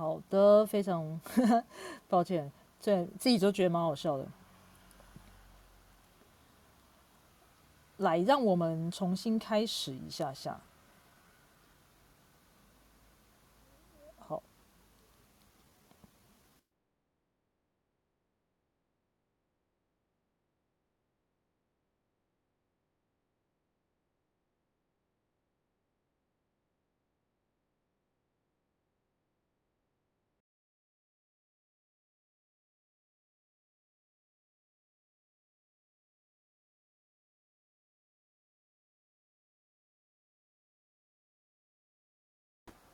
[0.00, 1.20] 好的，非常
[2.08, 2.50] 抱歉，
[2.80, 4.26] 这自己都觉得蛮好笑的。
[7.98, 10.58] 来，让我们重新开始一下下。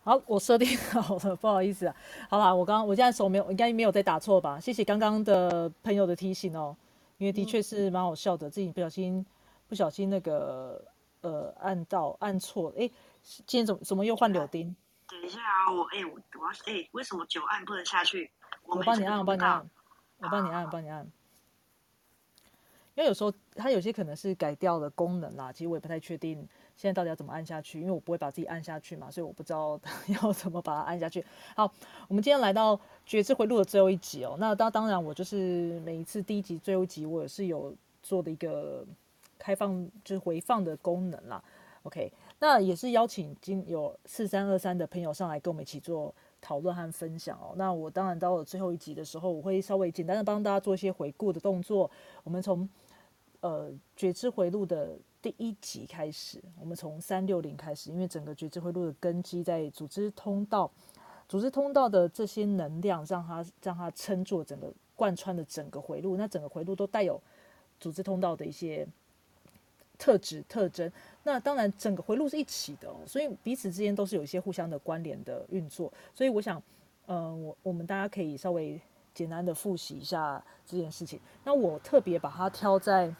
[0.06, 1.96] 好，我设定好了，不好意思啊。
[2.30, 4.60] 好啦，我刚刚我现在手没有，应该没有再打错吧？
[4.60, 6.76] 谢谢刚刚的朋友的提醒哦，
[7.18, 9.26] 因为的确是蛮好笑的，自己不小心
[9.66, 10.80] 不小心那个
[11.22, 12.88] 呃按到按错，哎，
[13.24, 14.76] 今天怎么怎么又换柳丁？
[15.08, 18.30] 等一下啊，我哎我我要哎，为什么久按不能下去？
[18.62, 19.68] 我帮你按，我帮你按，
[20.18, 21.04] 我帮你按，帮你按。
[22.94, 26.48] 因为有时候它有些可能是改掉的功能啦，其实我也不太确定。
[26.76, 27.80] 现在到底要怎么按下去？
[27.80, 29.80] 因为我不会把自己按下去嘛，所以我不知道
[30.22, 31.24] 要怎么把它按下去。
[31.54, 31.64] 好，
[32.06, 34.36] 我们今天来到觉知回路的最后一集哦。
[34.38, 38.84] 那当当然，我就是每一次第一集、最后一集，我也是有做的一个
[39.38, 41.42] 开放，就是回放的功能啦。
[41.84, 47.54] OK，那也是邀请今有四三二三的朋友上来跟我们一起做讨论和分享哦。
[47.56, 51.90] 那我当然到了最后一集的时候，我会稍微简单的帮大家做一些回顾的动作。
[52.22, 52.68] 我们从
[53.40, 54.90] 呃觉知回路的。
[55.26, 60.70] 第一集开始，我们从三六零开始，因为整个觉知回路的根基在组织通道，
[61.28, 67.20] 组织通道的这些能量，让它让它撑住整个贯穿的整个回路，那整个回路都带有
[67.80, 68.86] 组织通道的一些
[69.98, 70.88] 特质特征。
[71.24, 75.92] 那当然，整个回路是一起的哦，所以彼此之间都是有一些互相的关联的运作。
[76.14, 76.62] 所以我想，
[77.08, 78.80] 嗯，我我们大家可以稍微
[79.12, 81.18] 简单的复习一下这件事情。
[81.42, 83.12] 那我特别把它挑在。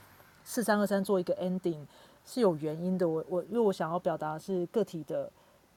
[0.46, 1.84] 四三二三做一个 ending
[2.24, 5.28] 是有原因的，我我因为我想要表达是个体的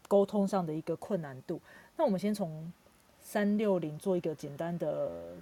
[0.08, 1.60] 沟通上的一个困难度。
[1.98, 2.72] 那我们先从
[3.20, 5.34] 三六零做一个简单的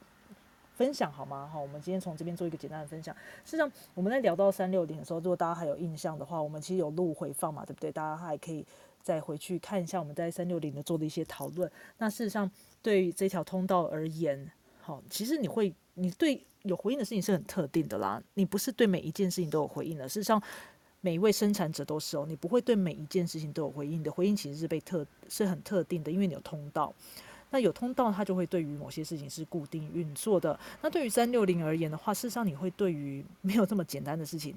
[0.76, 1.50] 分享好吗？
[1.52, 3.14] 好，我们今天从这边做一个简单的分享。
[3.44, 7.92] 事实上，我们在聊到三六零的时候，如果大家还有印象的话，我们其实有录回放嘛，对不对？
[7.92, 8.66] 大家还可以
[9.04, 11.70] 再回去看一下我们在三六零的做的一些讨论。
[11.98, 12.50] 那事实上，
[12.82, 14.50] 对于这条通道而言，
[14.82, 16.42] 好，其实你会，你对。
[16.68, 20.08] 有回应的事情是很特定的啦，你不是对每一件事情都有回应的。
[20.08, 20.42] 事实上，
[21.02, 24.12] 每一位生产者都是哦，你不会对每一件事情都有回应的。
[24.12, 26.94] 回应其实是被特是很特定的，因为你有通道。
[27.50, 30.60] 那有通道，它就会对于某些事情是固定运作的。
[30.82, 34.54] 那对于三六零而言的话，事实上你会对于没有这么简单的事情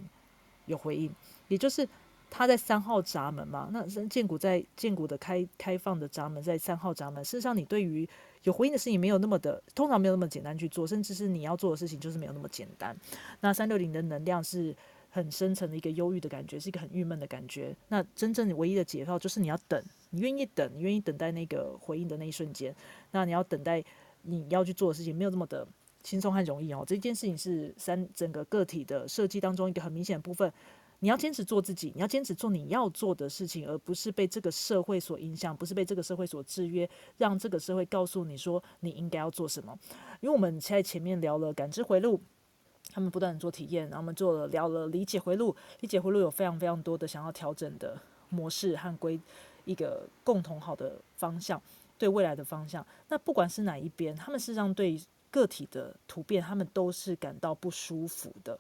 [0.67, 1.09] 有回应，
[1.47, 1.89] 也就是
[2.31, 3.69] 它在三号闸门嘛。
[3.73, 8.09] 那建股在建股的开开放的闸门在三号闸门，事实上你对于
[8.45, 12.97] 有回应的事情没有那么的，通常没有那么简单去做，甚至是你要做的事情就是没有那么简单。
[13.41, 14.75] 那三六零的能量是
[15.11, 17.77] 很深层的一个忧郁的感觉，是一个很郁闷的感觉。
[17.89, 22.75] 那真正唯一的解套就是你要等，你愿意等，你愿意等待那个回应的那一瞬间。
[23.11, 23.85] 那你要等待
[24.23, 25.67] 你要去做的事情没有那么的
[26.03, 26.85] 轻松和容易哦。
[26.87, 30.51] 这件事情是三整个个体的设计当中一个很明显的部分。
[31.01, 39.77] 你要坚持做自己，你要坚持做你要做的事情，而不是被这个社会所影响，不是被这个社会所制约，让这个社会告诉你说你应该要做什么。
[40.21, 42.21] 因为我们在前面聊了感知回路，
[42.91, 49.19] 他们不断做体验，然后我们做了聊了理解回路，理解回路有非常非常多的想要调整的模式和规
[49.65, 51.61] 一个共同好的方向，
[51.97, 52.87] 对未来的方向。
[53.09, 55.01] 那不管是哪一边，他们事实上对
[55.31, 58.59] 个体的突变，他们都是感到不舒服的。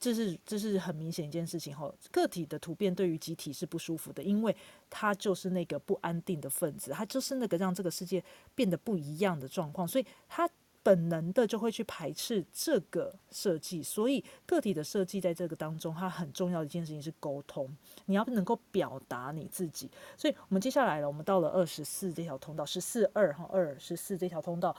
[0.00, 4.56] 这是这是很明显一件事情哈，个体的突变对于集体是不舒服的，因为
[4.88, 8.24] 它就是那个不安定的分子，它就是那个让这个世界
[8.54, 10.48] 变得不一样的状况，所以它
[10.82, 13.82] 本能的就会去排斥这个设计。
[13.82, 17.68] 所以个体的设计在这个当中，它很重要的一件事情是沟通，
[18.06, 19.90] 你要能够表达你自己。
[20.16, 24.74] 所以我们接下来了，我们到了二十四这条通道，十四二哈二十四这条通道。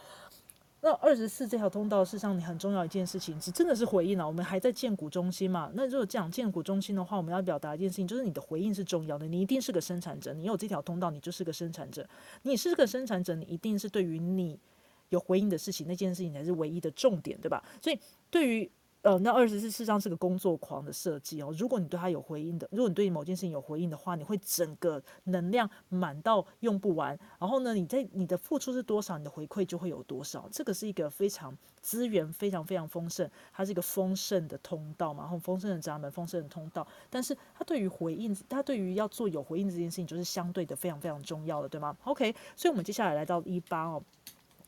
[0.84, 4.26] 那二十四这条通道，事实上你很重要一件事情，是真的是回应了。
[4.26, 5.72] 我们还在建股中心嘛？
[5.76, 9.28] 那如果讲建股中心的话，我们要表达一件事情，就是你的回应是重要的。
[9.28, 12.08] 你一定是个生产者，你有这条通道，你就是个生产者。
[12.42, 14.60] 你是个生产者，你一定是对于你
[15.10, 17.64] 有回应的事情，那件事情才是唯一的重点，对吧？
[17.80, 18.00] 所以
[18.32, 18.70] 对于
[19.04, 21.52] 呃，那二十四事实上是个工作狂的设计哦。
[21.58, 27.18] 如果你对他有回应的，如果你对某件事情有回应的话，你会整个能量满到用不完。
[27.40, 30.48] 然后呢，你在你的付出是多少，你的回馈就会有多少。
[30.52, 36.88] 这个是一个非常资源非常非常丰盛，它是一个丰盛的通道嘛，然后丰盛的闸门，丰盛的通道。
[37.10, 44.04] 但是它对于回应，它对于要做有回应这件事情，就是相对的非常非常重要的，对吗？OK，所以我们接下来来到一八哦。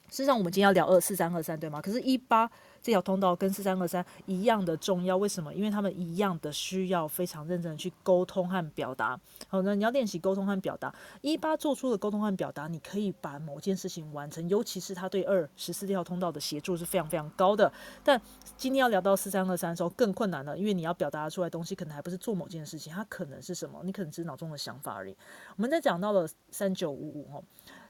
[0.10, 1.82] 事实上，我们今天要聊二四三二三，对吗？
[1.82, 2.48] 可是，一八
[2.84, 5.54] 这条通道跟四三二三一样的重要，为什么？
[5.54, 9.18] 因为他们一样的需要非常认真的去沟通和表达。
[9.48, 10.94] 好，那你要练习沟通和表达。
[11.22, 17.72] 一八做出的沟通和表达，你可以把某件事情完成，尤其是他对二十四条通道的协助是非常非常高的。
[18.04, 18.22] 但
[18.58, 23.80] 今天要聊到四三二三的时候更困难了，因为你要表达出来东西，可能还不是做某件事情，它可能是什么？
[23.86, 25.16] 你可能只是脑中的想法而已。
[25.56, 27.44] 我们在讲到了三九五五哦，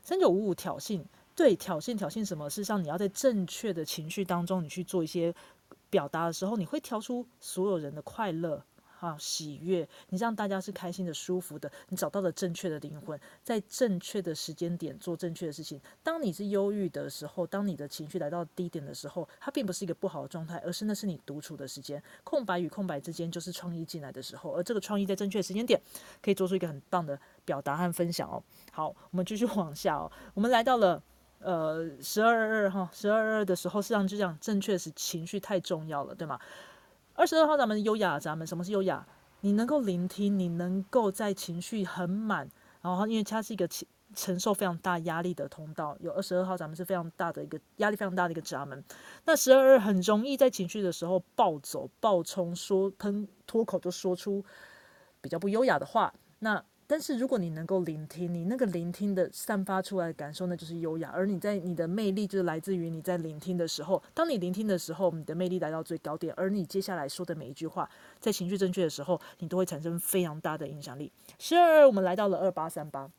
[0.03, 1.01] 三九五五挑衅。
[1.35, 2.47] 对，挑衅挑衅什么？
[2.47, 5.33] 事实上，你要在正确的情绪当中，你去做一些
[5.89, 8.63] 表达的时候，你会挑出所有人的快乐、
[8.99, 11.71] 哈喜悦，你让大家是开心的、舒服的。
[11.89, 15.81] 你找到了正确的灵魂，在正确的时间点做正确的事情。
[16.03, 22.01] 当你是忧郁的时候，当你的情绪来到低点的时候，它并不是一个不好的状态，而是那是你独处的时间。
[22.23, 25.81] 空白与空白之间就是创意进来的时候，而这个创意在正确的时间点，
[26.21, 28.43] 可以做出一个很棒的表达和分享哦。
[28.71, 31.01] 好，我们继续往下哦，我们来到了。
[31.43, 36.39] 呃，十二二二哈，十二二的时候，实际上就讲正确是情绪太重要了，对吗？
[37.15, 39.05] 二十二号咱们优雅，咱们什么是优雅？
[39.41, 42.49] 你能够聆听，你能够在情绪很满，
[42.81, 43.85] 然后因为它是一个承
[44.15, 48.83] 承受非常大压力的通道，有二十二号咱们是非常大的一个压力非常大的一个闸门。
[49.25, 54.43] 那十二二很容易在情绪的时候暴走暴冲，说喷脱口就说出
[55.19, 56.63] 比较不优雅的话，那。
[56.93, 61.09] 但是如果你能够聆听，你那个聆听的散发出来的感受，那就是优雅。
[61.11, 63.99] 而你在你的魅力，就是来自于你在聆听的时候。
[64.13, 66.31] 当你聆听的时候，你的魅力来到最高点。
[66.37, 71.11] 而你接下来说的每一句话，在情绪正确的时候，你都会产生非常大的影响力。
[71.39, 73.09] 十二，我们来到了二八三八，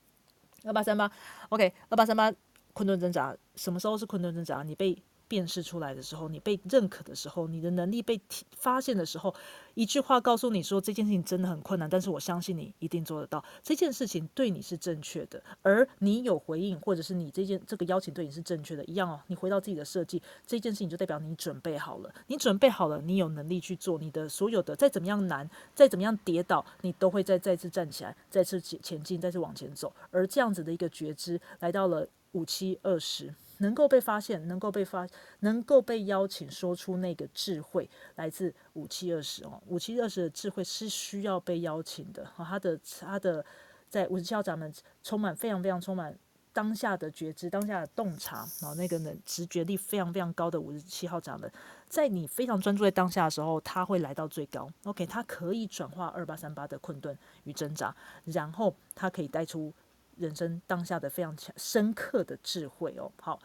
[0.63, 1.11] 二八三八
[1.49, 2.33] ，OK，二八三八，
[2.75, 3.37] 困顿挣扎。
[3.57, 4.63] 什么时候是困顿挣扎？
[4.63, 4.97] 你被。
[5.35, 8.21] 辨识出来的时候，你被认可的时候，你的能力被
[8.57, 9.35] 发现的时候，
[9.75, 13.45] 一句话告诉你说这件事情真的很困难，但是我相信你一定做得到。
[13.61, 19.21] 这件事情对你是正确的，而你有回应，或者是你这件这个邀请对你是正确的，一样哦。
[19.27, 29.93] 你回到自己的设计，这件事情就代表你准备好了，你准备好了，你有能力去做你的所有的，再怎么样难，再怎么样跌倒，你都会再再次站起来，再次前前进，再次往前走。
[30.13, 33.35] 而这样子的一个觉知，来到了五七二十。
[33.59, 35.07] 能够被发现，能够被发，
[35.41, 39.63] 能够被邀请说出那个智慧，来自五七二十哦。
[39.67, 42.25] 五七二十的智慧是需要被邀请的。
[42.37, 43.45] 哦，他的他的
[43.89, 44.73] 在五十七号闸门
[45.03, 46.17] 充满非常非常充满
[46.53, 51.51] 当下的觉知，当下的洞察，然后那个呢直觉力非常非常高的五十七号闸门，
[51.89, 54.69] 在你非常专注在当下的时候，他会来到最高。
[54.85, 59.73] OK，它可以转化二八三八的困顿与挣扎，然后它可以带出。
[60.17, 63.39] 人生当下的非常深刻的智慧哦，好，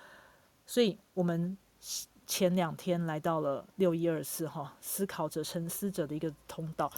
[0.66, 1.58] 所以我们
[2.26, 6.92] 前两天来到了六一二四哈，思考者、沉思者的一个通道，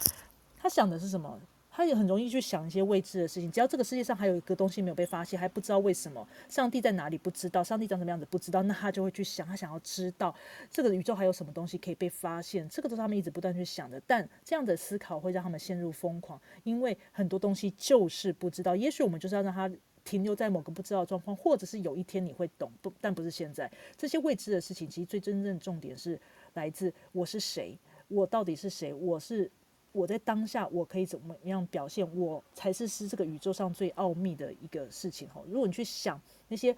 [0.58, 1.40] 他想的是什么？
[1.74, 3.50] 他也很容易去想一些未知的事情。
[3.50, 10.34] 只要这个世界上还有一个东西没有被发现，还不知道为什么，上帝在哪里不知道，上帝长什么样子不知道，那他就会去想，他想要知道
[10.70, 12.68] 这个宇宙还有什么东西可以被发现。
[12.68, 13.98] 这个都是他们一直不断去想的。
[14.06, 18.76] 但这样的思考会让他们陷入疯狂，因为很多东西就是不知道。
[18.76, 19.70] 也许我们就是要让他
[20.04, 23.70] 停留在某个不知道的状况，或者是有一天你会懂，不，但不是现在。
[23.96, 26.20] 这些未知的事情，其实最真正重点是
[26.52, 27.78] 来自我是谁，
[28.08, 29.50] 我到底是谁，我是。
[29.92, 32.04] 我在当下，我可以怎么样表现？
[32.16, 35.42] 我才是是这个宇宙上最奥秘的一个事情哈。
[35.46, 36.74] 如果你去想那些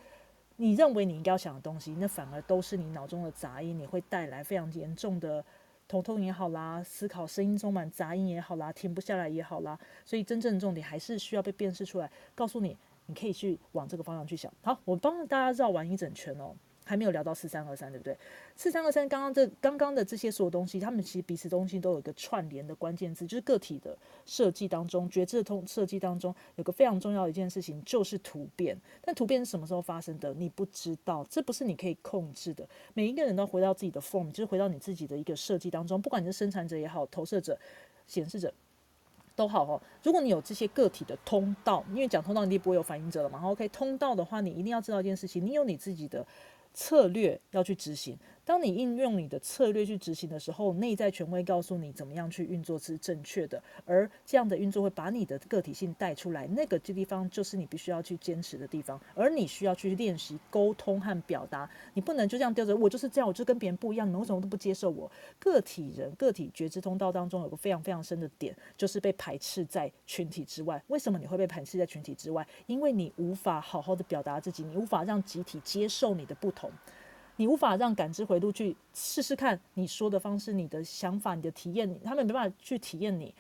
[0.57, 5.45] 你认为你应该要想的东西，那反而都是你脑中的杂音，你会带来非常严重的
[5.87, 9.79] 头痛也好啦，思考声音充满杂音也好啦，停不下来也好啦。
[10.05, 14.53] 所以真正的重点还是需要被辨识出来，告诉你，你可以去往这个方向去想。
[14.63, 16.55] 好，我帮大家绕完一整圈哦。
[16.85, 18.17] 还没有聊到四三二三，对不对？
[18.55, 28.79] 四三二三刚刚这刚刚的这些所有东西，他们其实彼此东西都有一个串联的关键字，就是个体的设计当中，觉知的通设计当中有个非常重要的一件事情，就是突变。
[29.01, 30.35] 但突变是什么时候发生的？
[30.35, 32.69] 你不知道，这不是你可以控制的。
[32.93, 37.59] 每一个人都回到自己的 form，就是回到你自己的一个设计当中，不管你是生产者也好，投射者、
[38.07, 38.53] 显示者
[39.35, 39.81] 都好哦。
[40.03, 46.27] 如果你有这些个体的通道，因为讲通道，你不会有反应者了嘛？OK，通道的话，你一定要知道一件事情，你有你自己的。
[46.75, 56.47] 策略要去执行，当你应用你的策略去执行的时候，内在权威告诉你怎么样去运作是正确的，而这样的运作会把你的个体性带出来。
[56.49, 61.69] 那个这地方就是你必须要去坚持的地方，而你需要去练习沟通和表达。
[61.95, 65.11] 你不能就这样丢着，我就是这样，我就跟别人不一样，你们为什么都不接受我？
[65.39, 70.83] 个体人个体觉知通道当中有个非常非常深的点，就是被排斥在群体之外。
[70.89, 72.47] 为什么你会被排斥在群体之外？
[72.67, 76.71] 因为你无法好好的表达自己，你无法让集体接受你的不同。
[77.37, 83.35] 你无法让感知回路去试试看你说的方式、你的想法、你的体验，他们没办法去体验你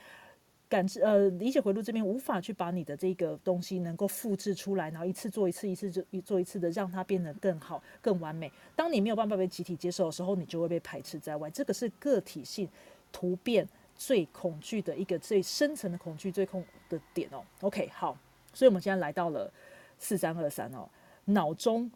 [0.68, 8.50] 感知呃理解回路这边无法去把你的这个东西能够复制出来，然后一次做一次，一次就一做一次的让它变得更好、更完美。
[8.74, 11.48] 当你没有办法被集体接受的时候，你就会被排斥在外。
[11.50, 12.68] 这个是个体性
[13.12, 17.44] 突变最恐惧的一个最深层的恐惧最恐的点哦。
[17.60, 18.18] OK，好，
[18.52, 19.52] 所以我们现在来到了
[19.98, 20.88] 四三二三哦，
[21.26, 21.88] 脑中。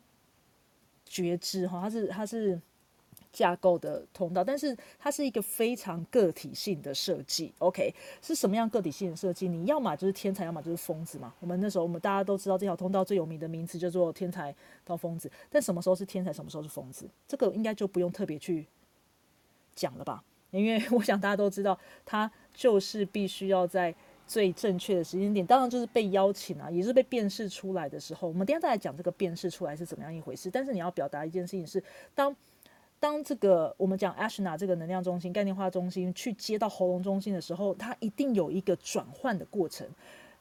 [1.09, 2.61] 觉知哈，它是它是
[3.33, 7.53] 架构的通道，但是它是一个非常个体性的设计。
[7.59, 9.49] OK，是什么样个体性的设计？
[9.49, 11.35] 你要么就是天才，要么就是疯子嘛。
[11.41, 17.09] 我们那时候我们大家都知道这条通道最有名的名词叫做天才到疯子，但什么时候是天才，什么时候是疯子？
[17.27, 18.67] 这个应该就不用特别去
[19.75, 20.23] 讲了吧？
[20.51, 23.95] 因为 我想大家都知道，他就是必须要在。
[24.29, 28.29] 最正确的时间点，当然就是被邀请啊，也是被辨识出来的时候。
[28.29, 30.51] 我们等下再来讲这个辨识出来是怎么样一回事。
[30.51, 31.83] 但是你要表达一件事情是，
[32.15, 32.37] 当
[33.01, 39.89] 当这个我们讲 Ashna 这个能量中心、概念化中心去接到喉咙中心的时候，它一定有一个转换的过程。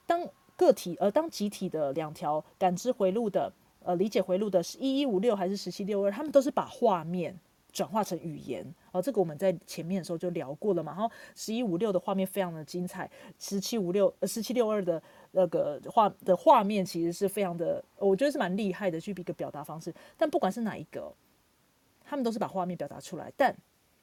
[0.05, 0.27] 当
[0.57, 3.51] 个体呃，当集体的两条感知回路的
[3.83, 7.33] 呃理解回路的是一一五六还是十七六二，他们都是把画面。
[7.73, 8.65] 转化成语言，
[9.01, 10.91] 这个我们在前面的时候就聊过了嘛。
[10.93, 15.01] 然后十一五六的画面非常的精彩，十七五六呃十七六二的
[15.31, 19.93] 那个画的画面其实是非常的，我觉得是蛮厉害的，去一个表达方式。
[20.17, 21.13] 但不管是哪一个，
[22.03, 23.31] 他们都是把画面表达出来。
[23.35, 23.55] 但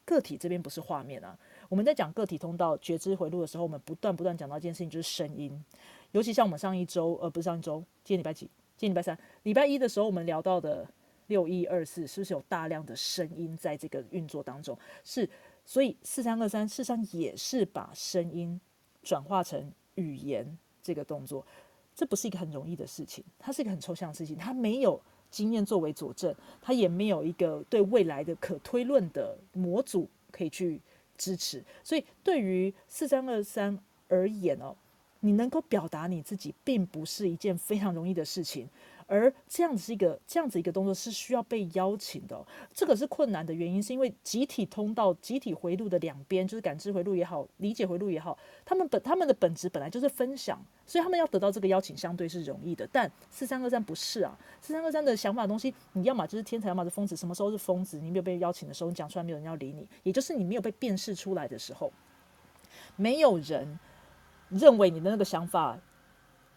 [0.04, 1.38] 个体这边不是画面啊。
[1.68, 5.64] 我们在讲个体通道觉知回路的时候，我们不断不断讲到一件事情，就是声音。
[6.12, 8.48] 尤其像我们上一周，呃，不是上一周，今天礼拜几？
[8.76, 10.86] 今天礼拜三，礼拜一的时候我们聊到的。
[11.26, 14.78] 六一二四是不是有大量的声音在这个运作当中？
[15.02, 15.28] 是，
[15.64, 18.60] 所以四三二三事实上也是把声音
[19.02, 21.46] 转化成语言这个动作，
[21.94, 25.00] 这不是一个很容易的事情，它是一个很抽象的事情，它没有
[25.30, 30.80] 经验作为佐证，它也没有一个对未来的可推论的模组可以去
[31.16, 33.78] 支持，所以对于四三二三
[34.08, 34.76] 而言哦，
[35.20, 38.68] 你能够表达你自己，并不是一件非常容易的事情。
[39.06, 52.88] 而这样子一个这样子一个动作是需要被邀请的，这个是困难的原因，是因为集体通道、集体回路的两边，就是感知回路也好、理解回路也好，他们本他们的本质本来就是分享，所以他们要得到这个邀请相对是容易的。
[52.90, 57.14] 但四三二三不是啊，四三二三的想法东西，你要么就是天才，要么是疯子。
[57.16, 58.00] 什么时候是疯子？
[58.00, 61.92] 你没有被邀请的时候，你讲出来没有人要理你，也就是你没有被辨识出来的时候，
[62.96, 63.78] 没有人
[64.49, 65.78] 认为你的那个想法。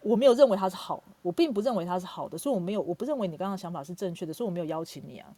[0.00, 5.34] 我没有认为他是好，我并不认为他是好的，所以我没有，我不认为你刚刚想法是正确的，所以我没有邀请你啊，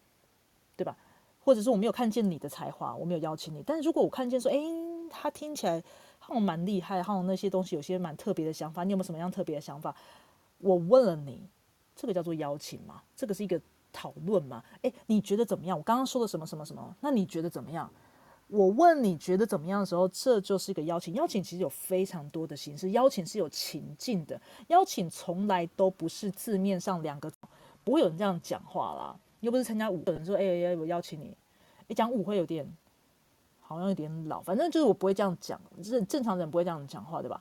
[0.76, 0.96] 对吧？
[1.42, 3.62] 或者是我没有看见你的才华，我没有邀请你。
[3.64, 4.62] 但是如果我看见说，诶，
[5.08, 5.82] 他听起来
[6.18, 9.96] 好像蛮厉害，好像那些东西有些蛮特别的想法，你有没有什么样特别的想法？
[10.58, 11.48] 我问了你，
[11.96, 13.02] 这个叫做邀请吗？
[13.16, 13.58] 这个是一个
[13.90, 14.62] 讨论吗？
[14.82, 15.76] 诶，你觉得怎么样？
[15.78, 16.94] 我刚刚说的什么什么什么？
[17.00, 17.90] 那你觉得怎么样？
[18.50, 21.14] 我问你觉得怎么样的时候，这就是一个邀请。
[21.14, 24.40] 邀请其实有非常多的形式，邀请是有情境的。
[24.66, 27.32] 邀请从来都不是字面上两个，
[27.84, 29.16] 不会有人这样讲话啦。
[29.40, 31.32] 又不是参加舞会，人说哎哎，我邀请你。
[31.86, 32.68] 你，讲舞会有点
[33.60, 37.40] 好像有点老，反正就是我不会这样讲，正正常人不会这样讲话，对吧？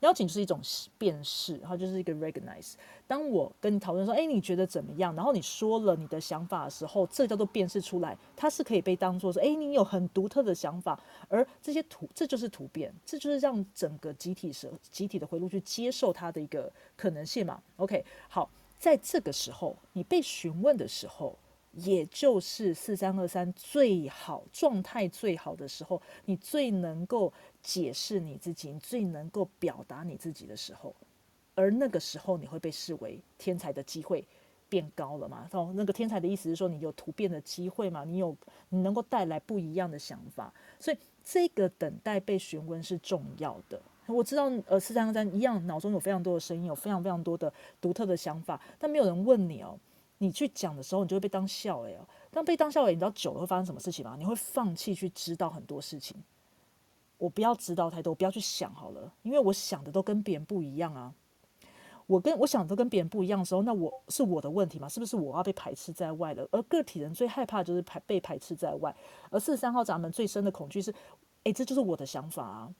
[0.00, 0.60] 邀请是一种
[0.98, 2.74] 辨识，它就是一个 recognize。
[3.06, 5.14] 当我跟你讨论说，哎，你觉得怎么样？
[5.14, 11.00] 然后你说了你的想法的时候，这叫做辨识出来，它是可以被当做说，哎，你有很独特的想法。
[11.28, 17.62] 而这些图，这就是突变，这就是让整个集体是集体的回路去接受它的一个可能性嘛。
[17.76, 21.36] OK，好，在这个时候，你被询问的时候。
[21.76, 27.30] 也就是四三二三最好状态最好的时候，你最能够
[27.62, 30.94] 解释你自己，你最能够表达你自己的时候，
[31.54, 34.24] 而那个时候你会被视为天才的机会
[34.70, 35.46] 变高了嘛？
[35.52, 38.04] 哦，那个天才的意思是说你有突变的机会嘛？
[38.04, 38.34] 你有
[38.70, 43.78] 你能够带来不一样的想法，所以这个等待被询问是重要的。
[44.06, 49.78] 我知道，呃，四三二三一样，脑中有非常多的声音，有非常非常多的独特的想法，但没有人问你哦。
[50.18, 51.98] 你去讲的时候，你就会被当笑诶。
[52.30, 54.16] 当被当笑诶，你知道久了会发生什么事情吗？
[54.18, 56.16] 你会放弃去知道很多事情。
[57.18, 61.14] 我不要知道太多，不要去想好了，因为我想的都跟别人不一样啊。
[62.06, 64.88] 我跟我想的都跟别人不一样的时候，那我是我的问题嘛？
[64.88, 66.46] 是不是我要被排斥在外了？
[66.52, 68.94] 而个体人最害怕就是排被排斥在外，
[69.30, 70.94] 而四十三号闸门最深的恐惧是，
[71.44, 72.74] 诶，这就是我的想法啊，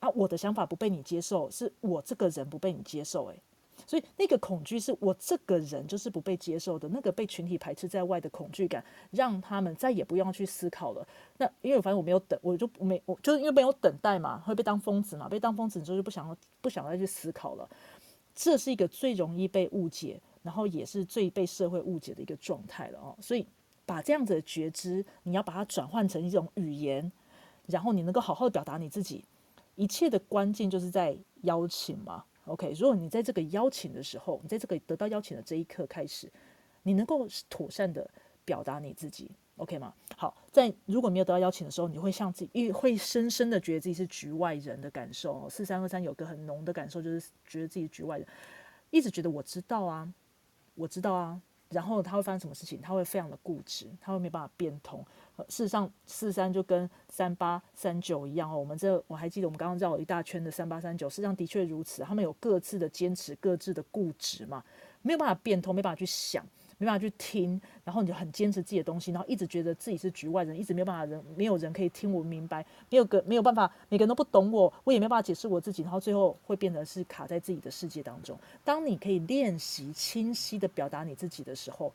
[0.00, 3.40] 啊，我的想法不被你接受，是我这个人不被你接受，诶。
[3.86, 11.06] 所以那个恐惧是我这个人就是不被接受的那个被群体排斥在外的恐惧感，让他们再也不用去思考了。
[11.38, 17.68] 那因为反正我没有等，我就没我就是因为没有等待嘛，会被当疯子嘛，被当疯子之后就不想要不想再去思考了。
[18.34, 23.16] 这是一个最容易被误解，然后也是最被社会误解的一个状态了哦。
[23.20, 23.46] 所以
[23.86, 27.12] 把这样子的觉知，你要把它转换成一种语言，
[27.66, 29.24] 然后你能够好好的表达你自己。
[29.76, 32.24] 一切的关键就是在邀请嘛。
[32.46, 36.30] OK，如果你在这个邀请的时候，你在这个得到邀请的这一刻开始，
[36.82, 38.08] 你能够妥善的
[38.44, 39.94] 表达你自己，OK 吗？
[40.16, 45.48] 好，在如果没有得到邀请的时候，你会像自己，会深深的觉得自己是局外人的感受。
[45.48, 48.26] 四三二三有个很浓的感受，就是觉得自己局外人，
[48.90, 50.12] 一直觉得我知道啊，
[50.74, 51.40] 我知道啊。
[51.74, 52.80] 然后他会发生什么事情？
[52.80, 55.04] 他会非常的固执，他会没办法变通。
[55.48, 58.56] 事实上，四三就跟三八三九一样哦。
[58.56, 62.02] 我们这我还记得，我们刚刚绕了一大圈的三八三九，事实上的确如此。
[62.04, 64.62] 他们有各自的坚持，各自的固执嘛，
[65.02, 66.46] 没有办法变通，没办法去想。
[66.78, 78.38] 没办法去听，然后你就很坚持自己的东西，然后一直觉得自己是局外人，一直没有办法人，没有人可以听我明白，没有个没有办法，每个人都不懂我，我也没办法解释我自己，然后最后会变得是卡在自己的世界当中。
[78.64, 81.92] 当你可以练习清晰的表达你自己的时候，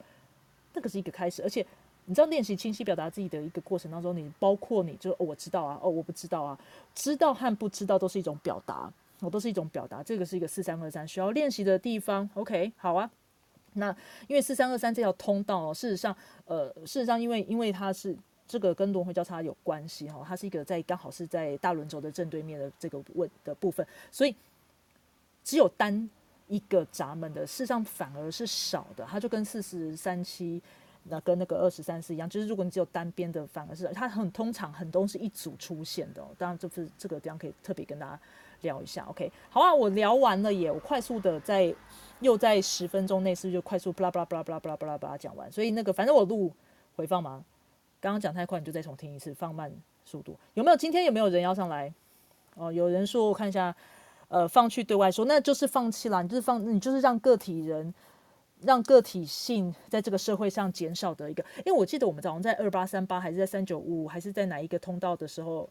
[0.73, 1.65] 那个是一个开始，而且
[2.05, 6.57] 你知道练习清晰表达自己的一个过程当中，你包括你就哦我知道啊，哦我不知道啊，
[6.95, 12.29] 知道和不知道都是一种表达，哦都是一种表达，这个是一个四三二三需要练习的地方。
[12.35, 13.09] OK，好啊。
[13.73, 13.95] 那
[14.27, 18.15] 因为四三二三这条通道哦，事实上，呃，事实上，因为因为它是
[18.47, 24.35] 这个跟轮回交叉有关系哈，它是一个在刚好是在大轮轴的正对面的这个问的部分，所以
[25.43, 26.09] 只有单
[26.47, 30.59] 一个闸门的，事实上反而是少的，它就跟四十三七
[31.03, 36.29] 那跟那个二十三四一样，就是如果你只有单边的，反而是它很通常很多是一组出现的，哦。
[36.37, 38.19] 当然就是这个地方可以特别跟大家
[38.61, 41.73] 聊一下，OK，好啊，我聊完了也，我快速的在。
[42.21, 45.51] 又在十分钟内，是不是就快速巴拉巴拉巴拉巴拉巴拉巴拉讲完？
[45.51, 46.51] 所以那个反正我录
[46.95, 47.43] 回放嘛，
[47.99, 49.71] 刚刚讲太快，你就再重听一次，放慢
[50.03, 50.35] 速度。
[50.53, 51.93] 有没有今天有没有人要上来？
[52.55, 53.73] 哦，有人说我看一下，
[54.27, 57.93] 呃，放弃对外说，那就是放弃了，你就是放，你就是让个体人，
[58.61, 61.41] 让个体性在这个社会上减少的一个。
[61.65, 65.69] 因为我记得我们早上在二八三八，还是在三九五五，还是在哪一个通道的时候。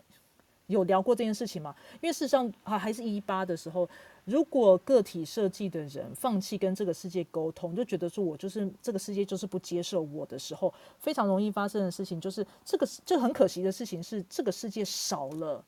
[0.68, 1.74] 有聊过这件事情吗？
[2.00, 3.88] 因为事实上啊，还是一八的时候，
[4.24, 15.64] 如果个体设计的人放弃跟这个世界沟通，就觉得说我就是这个世界就是不接受我的时候，非常容易发生的事情就是这个这很可惜的事情是这个世界少了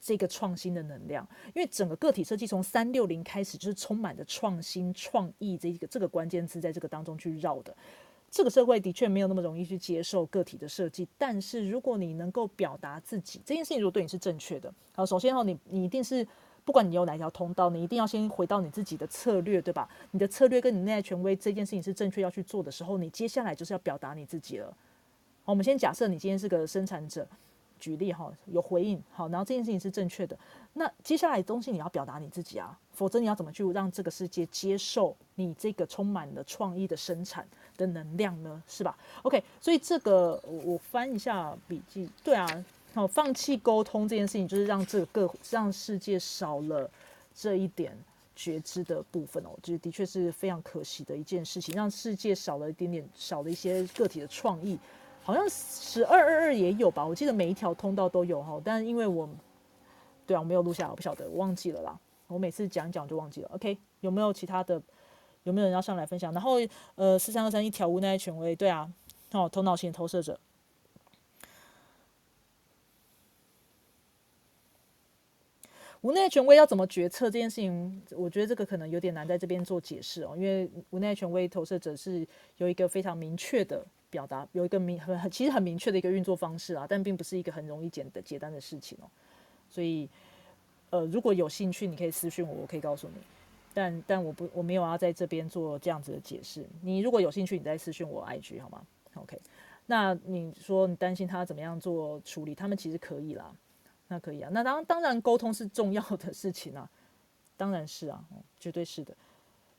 [0.00, 7.74] 这个创新的能量，因为整个个体设计从三六零开始就是充满着创新创意这一个这个关键字在这个当中去绕的。
[8.34, 16.26] 这个社会的确没有那么容易去接受个体的设计，但是如果你能够表达自己这件事情，如果对你是正确的，好，首先哈，你你一定是
[16.64, 19.88] 不管你有哪条通道，你一定要先回到你自己的策略，对吧？
[20.10, 24.66] 你的策略跟你内在权威这件事情是正确要去做的时候，你接下来就是要表达你自己了。
[25.44, 27.24] 好，我们先假设你今天是个生产者。
[27.78, 30.36] 举例哈，有回应好，然后这件事情是正确的。
[30.72, 38.62] 那接下来的东西你要表达你自己啊，否则你要怎么去让这个世界接受你这个充满了创意的生产的能量呢？
[38.66, 46.90] 是吧？OK，所以这个我我翻一下笔记，对啊，好，放弃沟通这件事情，就是让这个让世界少了
[47.34, 47.96] 这一点
[48.34, 54.78] 觉知的部分哦，就的确是非常可惜的一件事情，让世界少了一点点，少了一些个体的创意。
[55.24, 59.26] 好像十二二二也有吧，我记得每一条通道都有哈，但是因为我，
[60.26, 61.98] 对啊，我没有录下来，我不晓得，我忘记了啦。
[62.26, 63.50] 我每次讲讲就忘记了。
[63.54, 64.80] OK，有没有其他的？
[65.44, 66.32] 有没有人要上来分享？
[66.32, 66.56] 然后
[66.94, 68.90] 呃，四三二三一条无奈权威，对啊，
[69.32, 70.38] 哦，头脑型投射者，
[76.00, 83.86] 无奈权威要怎么决策这件事情，我觉得这个可能有点难在这边做解释哦，因为无奈权威投射者是有一个非常明确的。
[84.14, 89.10] 表达有一个明很很其实很明确的一个运作方式啊，但并不是一个很容易简的简单的事情哦。
[89.68, 90.08] 所以，
[90.90, 93.14] 呃，如果有兴趣，你可以私信我，我可以告诉你。
[93.74, 96.64] 但但我不我没有要在这边做这样子的解释。
[96.80, 99.36] 你如果有兴趣，你再私信我 IG 好吗？OK。
[99.86, 102.54] 那你说你担心他怎么样做处理？
[102.54, 103.52] 他们其实可以啦，
[104.06, 104.48] 那可以啊。
[104.52, 106.88] 那当当然沟通是重要的事情啊，
[107.56, 108.24] 当然是啊，
[108.60, 109.12] 绝对是的。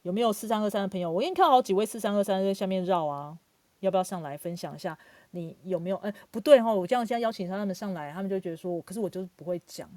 [0.02, 1.10] 有没有四三二三的朋友？
[1.10, 3.38] 我给你看好几位四三二三在下面绕啊。
[3.86, 4.98] 要不要上来分享一下？
[5.32, 5.96] 你有没有？
[5.98, 9.90] 哎，不对哈，我这样现在邀请他们上来，他们就觉得说，可是我就是不会讲。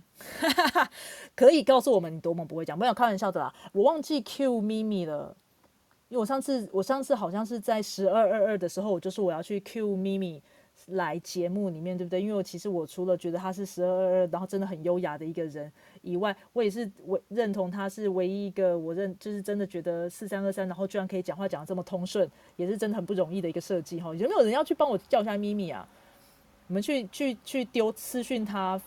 [1.34, 2.78] 可以告诉我们你多么不会讲？
[2.78, 5.36] 没有开玩笑的啦，我忘记 Q 咪咪了，
[6.08, 10.42] 因为我上次我上次好像是在十二二二的时候，我就是我要去 Q 咪咪。
[10.86, 12.20] 来节目里面对不对？
[12.20, 15.70] 因为我其实我除了觉得他是十二二，然后真的很优雅的一个人
[16.02, 24.14] 以外，我也是唯认同他是唯一一个我认就是真的觉得四三二三，然后居然可以讲话讲的这么通顺，也是真的很不容易的一个设计哈。
[24.14, 25.86] 有没有人要去帮我叫一下咪咪啊？
[26.68, 28.80] 我们去去去丢私讯他，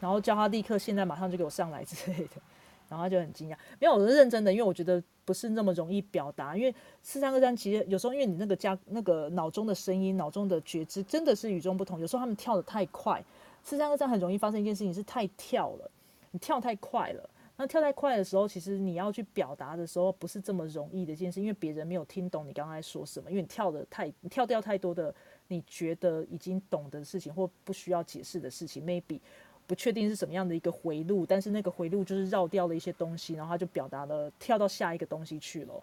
[0.00, 2.40] 然后叫他立刻现在马上就给我上来之类的。
[2.86, 6.56] 然后他就很惊讶，没有，我是认真的，因为我觉得不是那么容易表达。
[6.56, 12.00] 因为四三二三其实有时候，因为你那个加那个脑中的声音、脑中的觉知真的是与众不同。
[12.00, 13.22] 有时候他们跳的太快，
[13.62, 15.90] 四三二三很容易发生一件事情是太跳了，
[16.30, 17.30] 你跳太快了。
[17.56, 25.14] 那跳太快的时候，其实你要去表达的时候不是这么容易的一件事，因为别人没有听懂你刚才说什么，因为你跳的太，你跳掉太多的
[25.46, 29.20] 你觉得已经懂的事情或不需要解释的事情，maybe。
[29.66, 35.74] 不确定是什么样的一个回路，但是那个回路就是绕掉了一些东西，然后他就表达了跳到下一个东西去了，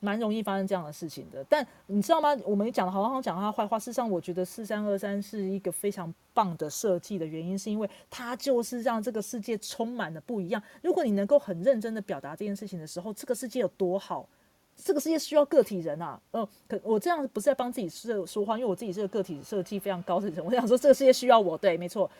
[0.00, 1.42] 蛮容易发生这样的事情的。
[1.48, 2.36] 但你知道吗？
[2.44, 10.62] 我们讲的好像讲他坏话，事实上我觉得四三二三是一个非常棒的设计的原因，是因为它就是让这个世界充满了不一样。
[10.82, 14.28] 如果你能够很认真的表达这件事情的时候，这个世界有多好？
[14.76, 16.20] 这个世界需要个体人啊！
[16.32, 22.10] 嗯，可我这样不是在帮自己说说话，因为我自己是个个体设计非常高的人，我想说这个世界需要我，对，没错。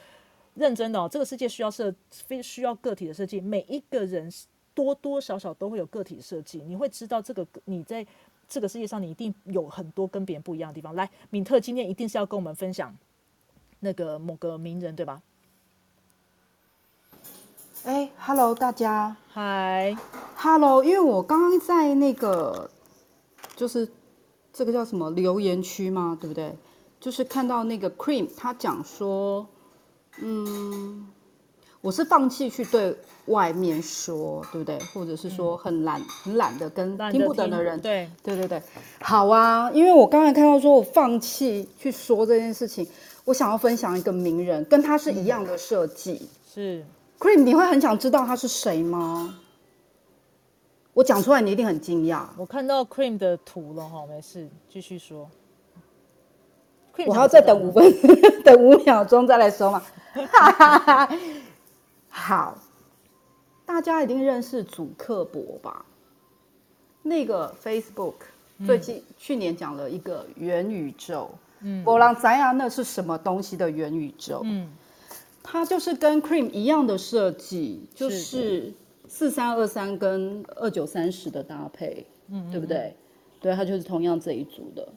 [0.55, 4.33] 认真的哦，这个世界需要设非需要个体的设计，每一个人
[4.73, 6.63] 多多少少都会有个体设计。
[6.67, 8.07] 你会知道这个你在
[8.49, 10.95] 这个世界上，你一定有很多跟别人不一样的地方。
[10.95, 12.97] 来，敏特今天一定是要跟我们分享
[13.81, 15.21] 那个某个名人，对吧？
[17.85, 22.71] 哎，Hello，大家，Hi，Hello，因为我刚刚在那个
[23.57, 23.89] 就是
[24.53, 26.57] 这个叫什么留言区嘛，对不对？
[27.01, 29.49] 就是看到那个 Cream 他讲说。
[30.21, 31.07] 嗯，
[31.81, 32.97] 我是放弃去对
[33.27, 34.79] 外面说，对不对？
[34.93, 38.63] 或者是说很懒、很懒得跟听不懂的人，对对对对，
[39.01, 39.71] 好啊。
[39.73, 42.87] 因为我刚才看到说我放弃去说这件事情，
[43.25, 46.29] 我想要分享一个名人，跟他是一样的设计。
[46.55, 46.85] 是
[47.19, 49.39] Cream，你会很想知道他是谁吗？
[50.93, 52.25] 我讲出来你一定很惊讶。
[52.37, 55.29] 我看到 Cream 的图了哈，没事，继续说。
[57.07, 57.93] 我还要再等五分，
[58.45, 59.83] 等五秒钟再来说嘛。
[62.09, 62.57] 好，
[63.67, 65.85] 大家一定认识祖克伯吧？
[67.03, 68.15] 那个 Facebook
[68.65, 74.43] 最近去年讲了一个元宇宙，嗯，波浪咱呀那是什么东西的元宇宙？
[74.45, 74.71] 嗯，
[75.43, 78.73] 它就是跟 Cream 一样的设计，就是
[79.09, 82.95] 四三二三跟二九三十的搭配，嗯，对不对？
[83.41, 84.89] 对，它就是同样这一组的。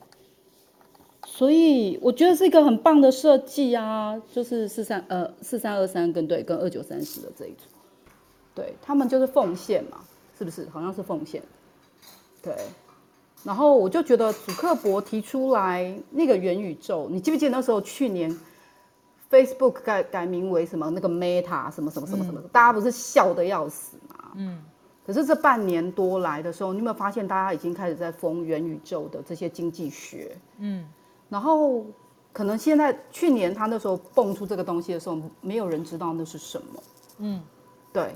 [1.29, 7.65] 所以我觉得是一个很棒的设计啊，就是四三呃四三二三跟对跟二九三十的这一组，
[8.55, 9.99] 对他们就是奉献嘛，
[10.37, 10.67] 是不是？
[10.69, 11.43] 好像是奉献，
[12.41, 12.55] 对。
[13.43, 18.35] 然后我就觉得祖克伯提出来那个元宇宙，你记不记得那时候去年
[19.29, 24.31] Facebook 改改名为什么那个 Meta 什么什么什么什么，大家不是笑的要死嘛？
[24.37, 24.63] 嗯。
[25.05, 30.35] 可是这半年多来的时候，你有没有发现大家已经开始在封元宇宙的这些经济学？
[30.57, 30.87] 嗯。
[31.29, 31.85] 然后，
[32.31, 36.83] 可能现在去年他那时候蹦出这个东西的时候，没有人知道那是什么。
[37.19, 37.41] 嗯，
[37.91, 38.15] 对，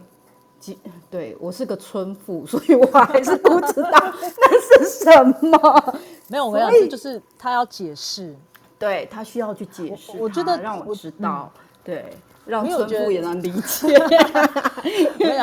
[0.60, 0.78] 几
[1.10, 5.96] 对我是个村妇，所以我还是不知道 那是什么。
[6.30, 8.36] 没有，我跟你讲，就是他要解释，
[8.80, 10.12] 对他需要去解释。
[10.18, 11.52] 我觉得让我知道，
[11.84, 13.98] 对，让村妇也能理解。
[15.20, 15.38] 我跟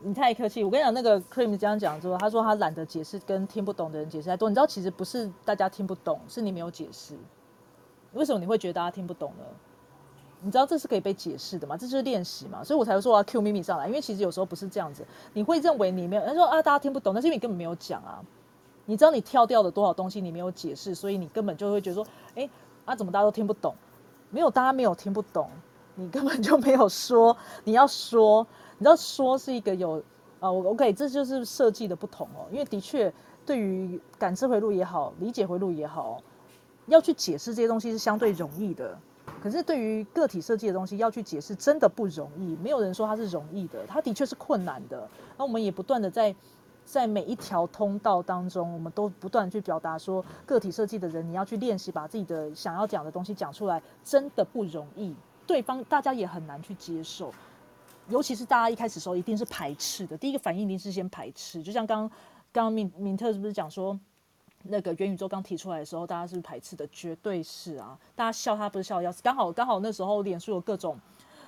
[0.00, 0.62] 你，太客气。
[0.62, 4.48] 我跟你讲，那个 Cream 这样讲之后，他说他懒得解释，跟听不懂的人解释太多。
[4.48, 7.14] 你知道，其实不是大家听不懂，是你没有解释。
[8.12, 9.44] 为什么你会觉得大家听不懂呢？
[10.40, 11.76] 你知道这是可以被解释的嘛？
[11.76, 12.62] 这就是练习嘛。
[12.62, 15.04] 所以我才会说我要 Q 咪咪上来，因为其实有时候不是这样子。
[15.32, 18.22] 你会认为你没有，他说啊，大家听不懂，那是因为你根本没有讲啊。
[18.84, 22.06] 你知道你跳掉了多少东西，你没有解释，所以你根本就会觉得说，
[22.36, 22.48] 哎，
[22.84, 23.74] 啊，怎么大家都听不懂？
[24.30, 25.50] 没有，大家没有听不懂，
[25.94, 27.36] 你根本就没有说。
[27.64, 28.46] 你要说。
[28.78, 30.02] 你知道说是一个有
[30.38, 32.46] 啊，我 OK，这就是设计的不同哦。
[32.50, 33.12] 因为的确，
[33.44, 36.22] 对于感知回路也好，理解回路也好，
[36.86, 38.98] 要去解释这些东西是相对容易的。
[39.42, 42.56] 可是对于个体设计的东西，要去解释真的不容易。
[42.62, 45.08] 没有人说它是容易的，它的确是困难的。
[45.38, 46.34] 那我们也不断的在
[46.84, 55.14] 在每一条通道当中，我们都不断去表达说，个体设计的人，你要去练习把自己的想要讲的东西讲出来，真的不容易。
[55.46, 57.32] 对方大家也很难去接受。
[58.08, 61.62] 尤其是大家一开始时候一定是排斥的，第一个反应一定是先排斥。
[61.62, 62.08] 就像刚
[62.52, 63.98] 刚刚敏敏特是不是讲说，
[64.62, 66.86] 那个元宇宙刚提出来的时候，大家是不是排斥的？
[66.88, 67.98] 绝对是啊！
[68.14, 69.22] 大家笑他不是笑的要死。
[69.22, 70.98] 刚好刚好那时候脸书有各种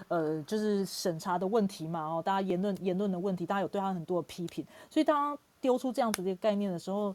[0.08, 7.14] 呃，就是审查的问题嘛，哦，大家言论言论的问题，大家有对他很多的批评，所以当丢出这样子的一个概念的时候，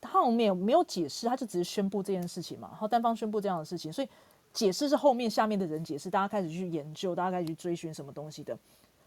[0.00, 4.08] 他后面没有解释，他就只是宣布这件事情嘛，然后单方宣布这样的事情，所以
[4.52, 8.58] 解释是后面下面的人解释，大家开始去研究，大家开始去追寻什么东西的。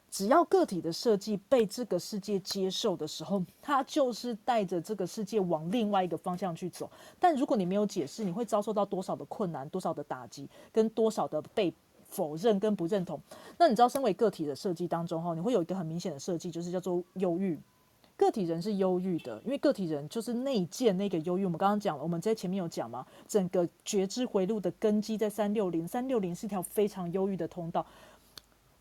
[0.09, 6.87] 只要个体的设计被这个世界接受的时候，它就是带着这个世界往另外一个方向去走。
[7.19, 13.19] 但如果你没有解释，你会遭受到多少的困难、多少的打击，跟多少的被否认跟不认同？
[13.57, 17.59] 那你知道，身为个体的设计当中，哈，你会有一个很明显的设计，就是叫做忧郁。
[18.15, 21.45] 个体人是忧郁的，因为个体人就是内建那个忧郁。
[21.45, 27.85] 我们刚刚讲了，我们在前面有讲嘛，整个觉知回路的根基在三六零，三六零是一条非常忧郁的通道。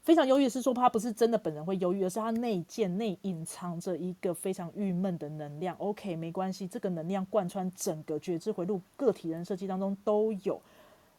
[0.02, 5.76] 非常忧郁是说他不是真的本人会忧郁，而是他内建内隐藏着一个非常郁闷的能量。
[5.78, 10.60] OK，没关系，这个能量贯穿整个觉知回路个体人设计当中都有。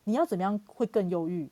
[0.04, 1.50] 你要怎么样会更忧郁？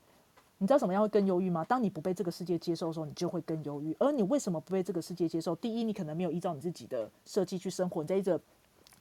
[0.62, 1.66] 你知道怎么样会更忧郁吗？
[1.66, 3.96] 当你不被这个世界接受的时候，你就会更忧郁。
[3.98, 5.56] 而你为什么不被这个世界接受？
[5.56, 8.40] 第一，你可能没有依照你自己的设计去生活，你在一个。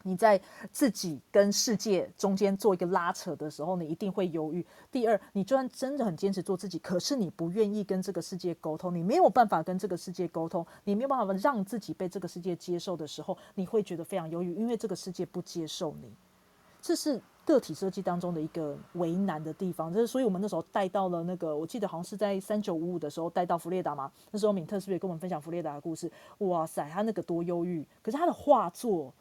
[0.03, 0.41] 你在
[0.73, 4.65] 自己跟世界中间做一个拉扯的时候，你一定会忧郁。
[4.91, 16.11] 第二，你就算真的很坚持做自己，可是你不愿意跟这个世界沟通，你没有办法跟这个世界沟通，你没有办法让自己被这个世界接受的时候，你会觉得非常忧郁，因为这个世界不接受你。
[16.81, 17.21] 这是
[17.53, 19.93] 个体设计当中的一个为难的地方。
[19.93, 24.11] 就是，所以我们那时候带到了那个，我记得好像是在三九五五的时候带到弗列达嘛。
[24.31, 26.11] 那时候敏特是不是也跟我们分享弗列达的故事？
[26.39, 29.13] 哇塞，他那个多忧郁，可是他的画作。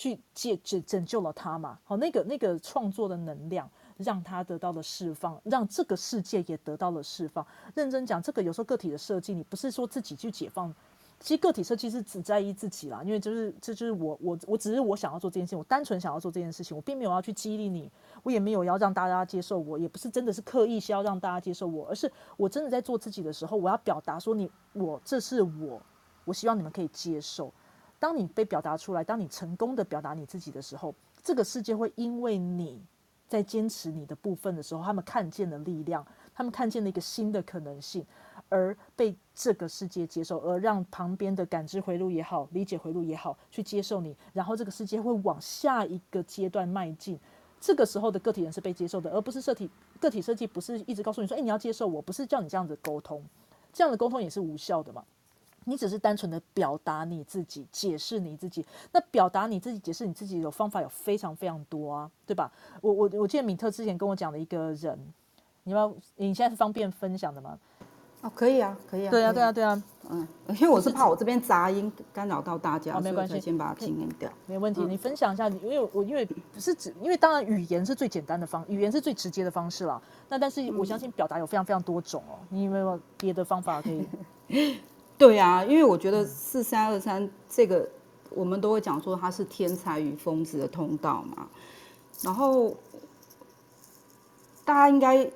[0.00, 1.76] 去解拯拯救了他嘛？
[1.82, 7.44] 好，那个那个创作的能量让他得到了释放，让这个世界也得到了释放。
[7.74, 10.72] 认真讲，这个有时候个体的设计，你不是说自己去解放，
[11.20, 13.02] 其实个体设计是只在意自己啦。
[13.02, 17.90] 因为就是这就是我我我只是我想要做这件事情，我单纯想要做这件事情，我并没有要去激励你，
[18.22, 25.82] 我也没有要让大家接受我，也不是真的是刻意是要让大家接受我，而是我真的在做自己的时候，我要表达说你我这是我，
[26.24, 27.52] 我希望你们可以接受。
[27.98, 32.80] 当你被表达出来，当你成功的表达你自己的时候，这个世界会因为你
[33.26, 38.06] 在坚持你的部分的时候，他们看见了力量，他们看见了一个新的可能性，
[38.48, 47.18] 而被这个世界接受，而让旁边的感知回路也好，理解回路也好，去接受你，然后这个世界会往下一个阶段迈进。
[47.60, 53.22] 这个时候的个体人是被接受的，而不是设体个体设计不是一直告诉你说，哎，你要接受我，不是叫你这样子沟通，
[53.72, 55.04] 这样的沟通也是无效的嘛。
[55.64, 58.64] 你只是单纯的表达你自己，解释你自己。
[58.90, 62.50] 那表达你自己、解释你自己的方法有非常非常多啊，对吧？
[62.80, 64.98] 我我我记得米特之前跟我讲的一个人，
[65.64, 67.58] 你要你现在是方便分享的吗？
[68.22, 69.10] 哦，可以啊，可以啊。
[69.10, 69.82] 对啊，对啊，对啊。
[70.10, 70.26] 嗯，
[70.58, 74.30] 因为我是怕我这边杂音干扰到大家，没关系，先把它静音掉。
[74.46, 80.00] 没问题，你分享一下，因为我因为不是指，因为当然语言是最简单的方，语言是最直接的方式啦。
[80.28, 83.90] 那但是我相信表达有非常非常多种哦，你有没有别的方法可
[84.48, 84.78] 以？
[85.18, 87.86] 对啊，因为我觉得四三二三这个，
[88.30, 91.46] 我们都会讲说它是天才与疯子的通道嘛。
[92.22, 92.74] 然后
[94.64, 95.30] 大家应该，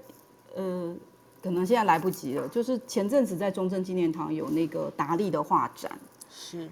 [0.57, 0.95] 呃，
[1.42, 2.46] 可能现在来不及了。
[2.48, 5.90] 就是前阵子在中正纪念堂有那个达利的画展，
[6.31, 6.70] 是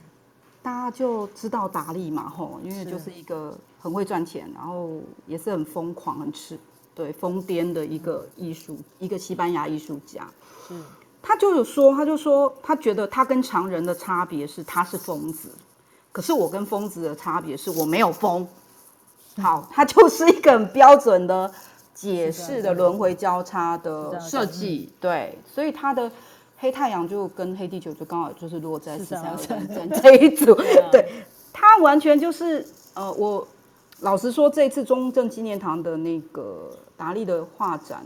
[0.63, 6.59] 大家就知道达利嘛，吼，因为就是一个很会赚钱，然后也是很疯狂、很痴
[6.95, 10.29] 对疯癫的一个艺术，一个西班牙艺术家。
[10.69, 10.75] 是。
[11.23, 15.51] 他就有说，他就说，他觉得他跟常人的差别是他是疯子，
[16.13, 18.49] 可是我跟疯子的差别是我没有疯。
[19.37, 21.53] 好，他就是一个很标准的
[22.01, 26.11] 解释的轮回交叉的设计，对，所以它的
[26.57, 30.55] 黑太阳就跟黑地球就刚好就是落在四三二三这一组，
[30.91, 31.07] 对，
[31.53, 33.47] 它完全就是呃，我
[34.01, 38.05] 老实说，这次中正纪念堂的那个达利的画展。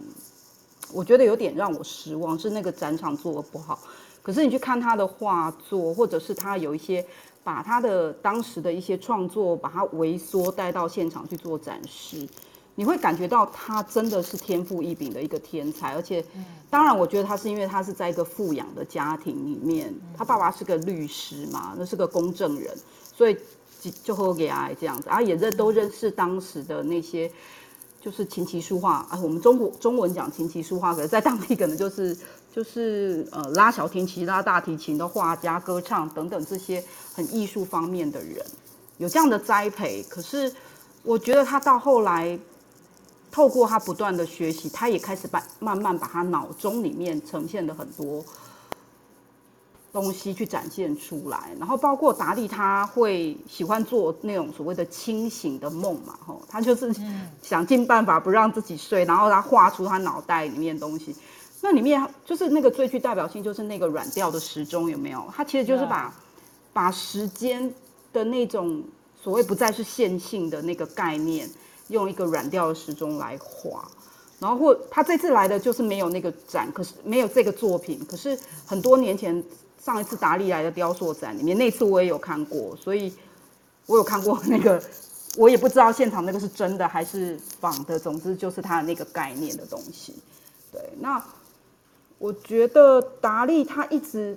[0.93, 3.79] 我觉得有点让我失望，是那个展场做的不好。
[4.23, 7.05] 可是你去看他的画作，或者是他有一些
[7.43, 12.29] 把他的当时的一些创作，把它微缩带到现场去做展示，
[12.75, 15.95] 你会感觉到他真的是天赋异禀的一个天才。
[15.95, 16.25] 而且，
[16.71, 22.77] 当然，我觉得他是因为他是在一个富养的家庭里面，他爸爸是个律师嘛，那是个公证人，
[23.15, 23.37] 所以
[24.03, 27.31] 就和给爱这样子，然后也认都认识当时的那些。
[28.01, 32.15] 就是琴棋书画啊，我们中国中文讲琴棋书画，可是在当地可能就是
[32.55, 36.85] 就是呃拉小提琴、拉大提琴的画家、歌唱等等这些
[37.15, 38.45] 很艺术方面的人，
[38.99, 40.05] 有这样的栽培。
[40.07, 40.53] 可是
[41.03, 42.39] 我觉得他到后来，
[43.35, 48.25] 透过他不断的学习，他也开始把慢慢把他脑中里面呈现的很多
[49.93, 56.95] 东西去展现出来，然后包括达利他会喜欢做那种所谓的清醒的梦嘛，吼，他就是
[57.43, 61.13] 想尽办法不让自己睡，然后他画出他脑袋里面东西。
[61.61, 65.27] 那里面就是那个最具代表性，就是那个软调的时钟有没有？
[65.35, 66.15] 它其实就是把
[66.73, 67.75] 把时间
[68.13, 68.85] 的那种
[69.21, 71.51] 所谓不再是线性的那个概念，
[71.89, 73.89] 用一个软调的时钟来画。
[74.41, 79.43] 然后或他这次来的就是没有那个展，可是没有这个作品，可是很多年前。
[79.85, 83.13] 上一次达利来的雕塑展里面，那次我也有看过，所以
[83.85, 84.83] 我有看过那个，
[85.37, 87.99] 我也不知道现场那个是真的还是仿的。
[87.99, 90.15] 总之就是他的那个概念的东西。
[90.73, 91.23] 对，那
[92.17, 94.35] 我觉得达利他一直，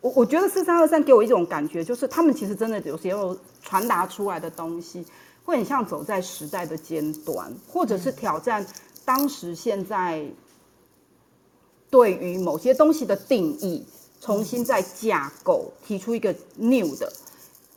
[0.00, 5.06] 我我觉得四三二三给我一种感觉，就是他们其实真的有时候传达出来的东西，
[5.44, 8.66] 会很像走在时代的尖端，或者是挑战
[9.04, 10.24] 当时现在
[11.90, 13.84] 对于某些东西的定义。
[14.22, 17.10] 重新再架构，提出一个 new 的，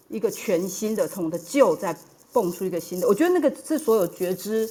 [0.10, 1.98] 一个全新的，从的旧再
[2.34, 3.08] 蹦出一个新的。
[3.08, 4.70] 我觉得那个是所有觉知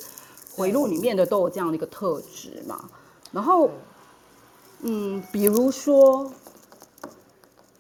[0.55, 2.91] 回路里面的都有这样的一个特质嘛。
[3.33, 3.71] 然后，
[4.81, 6.31] 嗯，比如说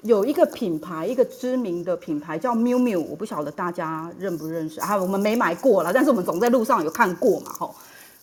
[0.03, 4.97] 有一个品牌，一个知名的品牌叫 miu miu，我不晓得大家认不认识啊？
[4.97, 7.75] 我们没买过了，但是我们总在路上有看过嘛，吼。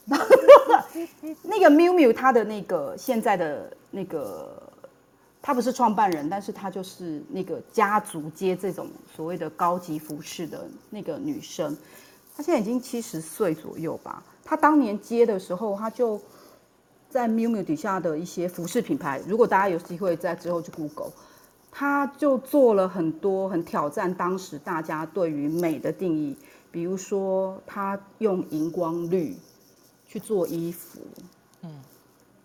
[1.44, 4.62] 那个 miu miu 它的那个现在的那个。
[5.42, 11.76] 她不是创办人，但是她就是那个家族接这种所谓的高级服饰的那个女生。
[12.36, 14.22] 她现在已经七十岁左右吧。
[14.44, 16.20] 她当年接的时候，她就
[17.10, 19.22] 在 miu miu 底下的一些服饰品牌。
[19.26, 21.14] 如果大家有机会在之后去 Google，
[21.72, 26.36] 他就做了很多很挑战当时大家对于美的定义。
[26.72, 29.36] 比如说，他用荧光绿
[30.08, 31.00] 去做衣服，
[31.64, 31.72] 嗯，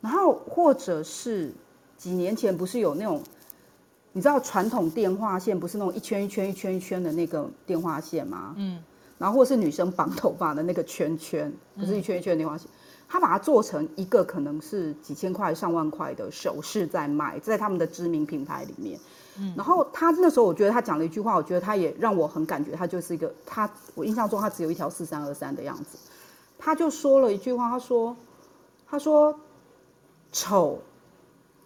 [0.01, 1.53] 然后或者是。
[1.97, 3.23] 几年前不是有那种，
[4.13, 8.53] 你知道传统电话线不是那种一圈一圈一圈一圈的那个电话线吗？
[8.59, 8.83] 嗯，
[9.17, 12.69] 然后或是女生绑头发的那个圈圈，不是一圈一圈的电话线，
[13.09, 18.99] 他把它做成一个可能是几千块上万块的首饰在卖，在他们的知名品牌里面。
[19.39, 25.99] 嗯，然后他那时候我觉得他讲了一句话，我觉得他也让我很感觉他就是一个他，我印象中他只有一条四三二三的样子，
[26.59, 28.17] 他就说了一句话，他说，
[28.89, 29.39] 他说
[30.33, 30.79] 丑。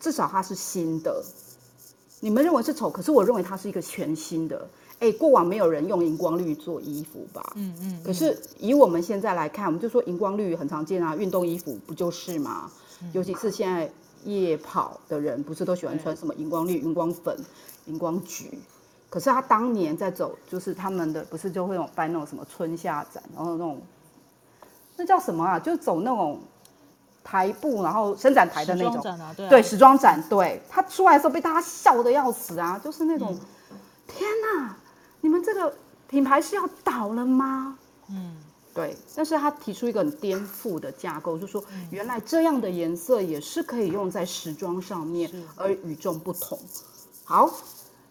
[0.01, 1.25] 至少它是新的，
[2.21, 4.65] 你们认为是丑，可是我认为它是一个全新的。
[5.01, 7.53] 哎，过往没有人用荧光绿做衣服吧？
[7.57, 8.01] 嗯嗯。
[8.05, 12.71] 可是以我们现在来看，我们就说荧光绿很常见啊，运动衣服不就是吗？
[13.13, 13.91] 尤其是现在
[14.25, 17.37] 夜跑的人，不是都喜欢穿什么荧光绿、荧光粉、
[17.87, 18.59] 荧光橘？
[19.09, 23.81] 可是他当年在走，就是他们的不是就会有办那种什么春夏展，然后那种
[24.97, 25.59] 那叫什么啊？
[25.59, 26.41] 就走那种。
[27.25, 29.19] 台步，然后伸展台的那种，
[29.51, 33.37] 对，时装展，对，他出来的时候被大家笑的要死啊，就是那种，
[34.07, 34.75] 天哪，
[35.21, 35.75] 你们这个
[36.09, 37.79] 品牌是要倒了吗？
[38.11, 38.37] 嗯，
[38.75, 46.59] 对，但是他提出一个很颠覆的架构，就说原来这样的颜色也是可以用在时装上面，而与众不同。
[47.25, 47.51] 好，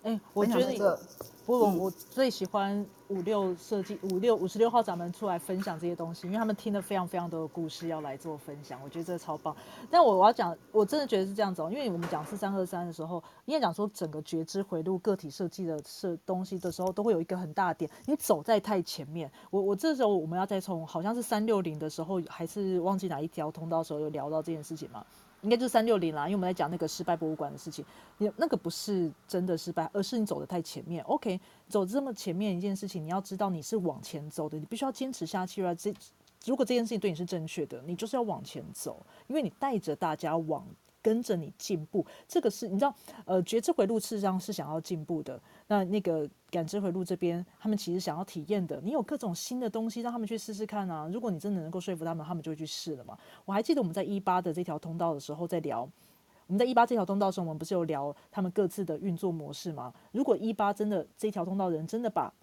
[0.03, 0.99] 哎，我觉得。
[1.47, 9.55] 不过我最喜欢五六设计五六五十六号咱们出来分享这些东西，因为他们听了非常非常多的故事要来做分享，我觉得这个超棒。
[9.89, 19.31] 但我我要讲，我真的觉得是这样子哦，因为我们讲四三二三的时候，应该讲说整个觉知回路个体设计的设东西的时候，都会有一个很大的点，你走在太前面。
[19.49, 25.05] 我我这时候我们要再从好像是三六零的时候，还是忘记哪一条通道的时候有聊到这件事情吗？
[25.41, 27.85] 应该就是三六零啦，因为我们在讲那个失败博物馆的事情，
[28.17, 31.03] 你那个不是真的失败，而是你走的太前面。
[31.05, 35.73] OK，走这么前面一件事情，你要知道你是往前走的，你必须要坚持下去啊！
[35.75, 35.93] 这
[36.45, 40.65] 如果这件事情对你是正确的，你就是要往前走，因为你带着大家往。
[41.01, 42.93] 跟着你进步，这个是你知道，
[43.25, 45.39] 呃，觉知回路事实上是想要进步的。
[45.67, 48.81] 那那个感知回路这边，他们其实想要体验的。
[48.81, 51.09] 你有各种新的东西，让他们去试试看啊。
[51.11, 53.17] 如果你真的能够说服他们，他们就会去试了嘛。
[53.45, 55.81] 我还记得我们在一八的这条通道的时候在聊，
[56.47, 59.93] 我们在一八这条通道的时候，我们不是有聊他们各自的运作模式吗？
[60.11, 62.33] 如果一八真的这条通道的人真的把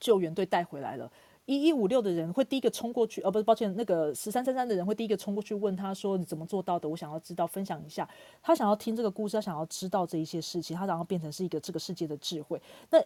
[0.00, 1.10] 救援队带回来了。
[1.46, 6.88] 一一五六的人会第一个冲过去，呃，不是，抱歉，那个十三三三的人会第一个冲过去问他说：“你怎么做到的？
[6.88, 8.08] 我想要知道，分享一下。”
[8.42, 12.60] 他想要听这个故事，他想要知道这一些事情，他想要变成是一个这个世界的智慧。
[12.90, 12.98] 那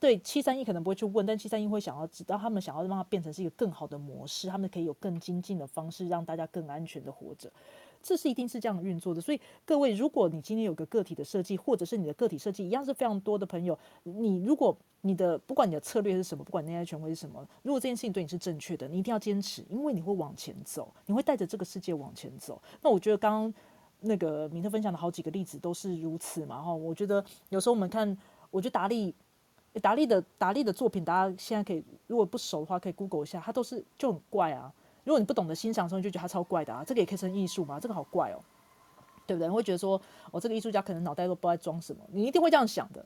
[0.00, 7.48] 对七三一可能不会去问，但七三一会想要知道，他们想要让它变成是一个更好的模式，他们可以有更精进的方式，让大家更安全的活着。
[8.04, 22.60] 这是一定是这样运作的，所以各位，如果你今天有个个体的设计，或者是你的个体设计一样是非常多的朋友，你如果你的不管你的策略是什么，不管内在权威是什么，如果这件事情对你是正确的，你一定要坚持，因为你会往前走，你会带着这个世界往前走。
[22.82, 23.54] 那我觉得刚刚
[24.00, 26.60] 那个米特分享的好几个例子都是如此嘛。
[26.60, 28.16] 哈，我觉得有时候我们看，
[28.50, 29.14] 我觉得达利，
[29.80, 34.70] 达利的达利的作品，大家现在可以如果不熟的话，可以 Google 一下，他都是就很怪啊。
[35.04, 36.82] 如果你不懂得欣赏的时候，你就觉得他超怪的啊。
[36.84, 37.78] 这个也可以称艺术吗？
[37.78, 38.40] 这个好怪哦，
[39.26, 39.46] 对不对？
[39.46, 40.00] 你会觉得说，
[40.30, 43.04] 我这个艺术家可能脑袋都不知道在装什么，你一定会这样想的。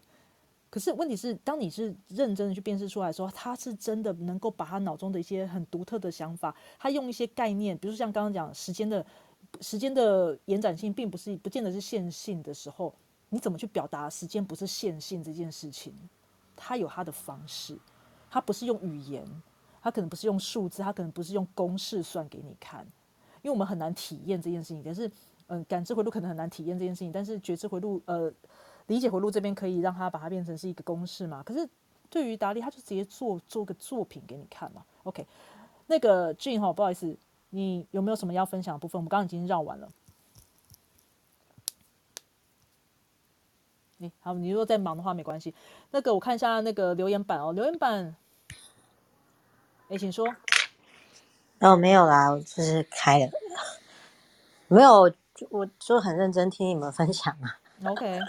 [0.71, 9.05] 可是问题是，当你是认真的去辨识出来说，他是真的能够把他脑中的一些很独特的想法，他用一些概念，比如说像刚刚讲时间的，
[9.63, 12.95] 时间的延展性，并不是不见得是线性的时候，
[13.31, 15.95] 你怎么去表达时间不是线性这件事情？
[16.55, 17.79] 他有他的方式，
[18.31, 19.25] 他不是用语言，
[19.83, 22.83] 他可能不是用数字，他可能不是用公式算给你看，
[23.43, 24.83] 因为我们很难体验这件事情。
[24.85, 25.11] 但是，
[25.47, 28.33] 嗯，感知回路可能很难体验这件事情，但是觉知回路，呃。
[28.89, 31.43] 理解回路这边可以让他把它变成是一个公式嘛？
[31.43, 31.69] 可是
[32.09, 34.83] 对于达利，他就直接做做个作品给你看嘛。
[35.03, 35.27] OK，
[35.89, 37.15] 那个 j n 哈，不好意思，
[37.51, 38.99] 你有没有什么要分享的部分？
[38.99, 39.91] 我们刚刚已经绕完了。
[43.99, 45.55] 你好，你如果在忙的话没关系。
[45.91, 48.17] 那个我看一下那个留言板哦，留言板，
[49.89, 50.29] 哎，请说。
[51.61, 53.31] 哦，没有啦，我就是开了，
[54.69, 55.11] 没有，
[55.51, 57.59] 我就很认真听你们分享啊。
[57.91, 58.21] OK。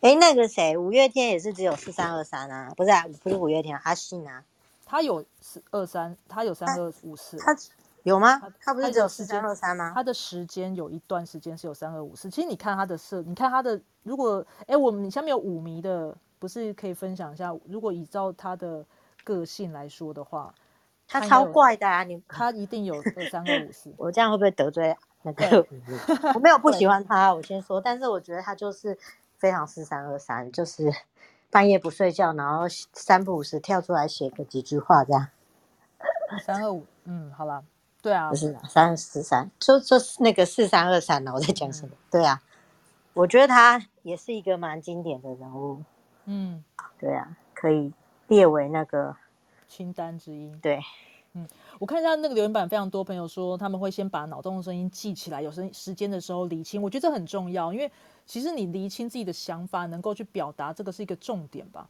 [0.00, 2.72] 哎，那个谁，五月天也是只有四三二三啊？
[2.76, 4.42] 不是啊，不是五月天，阿信啊，
[4.84, 7.56] 他有四二三，他有三二五四，他
[8.02, 8.42] 有吗？
[8.60, 9.92] 他不是只有四三二三吗？
[9.94, 12.28] 他的时间有一段时间是有三二五四。
[12.28, 17.56] 其实你看他的设，你看他的，如果哎，我们下面有五迷的，不是可以分享一下？
[17.66, 18.84] 如果依照他的
[19.22, 20.52] 个性来说的话，
[21.12, 22.02] 他超怪的啊！
[22.02, 23.92] 你他一定有二三二五四。
[23.98, 25.66] 我这样会不会得罪那个？
[26.34, 28.98] 我没有不喜欢他，我先说，但是我觉得他就是。
[29.42, 30.88] 非常四三二三，就是
[31.50, 35.30] 半夜不睡觉，然后三不五时跳出来写个几句话这样。
[36.40, 37.64] 三二五，嗯，好了，
[38.00, 41.32] 对啊，不是三四三，就就是那个四三二三呢？
[41.34, 41.96] 我在讲什么？
[42.08, 42.40] 对啊，
[43.14, 45.82] 我觉得他也是一个蛮经典的人物。
[46.26, 46.62] 嗯，
[47.00, 47.92] 对啊，可以
[48.28, 49.16] 列为那个
[49.72, 50.52] 清单之一。
[50.60, 50.78] 对。
[51.34, 51.48] 嗯，
[51.78, 56.82] 我看一下那个留言板，非常多朋友说他们会先把脑洞的声音记起来，有时时间的时候理清。
[56.82, 57.90] 我觉得这很重要，因为
[58.26, 61.88] 其实你理清自己的想法，能够去表达，这个是一个重点吧。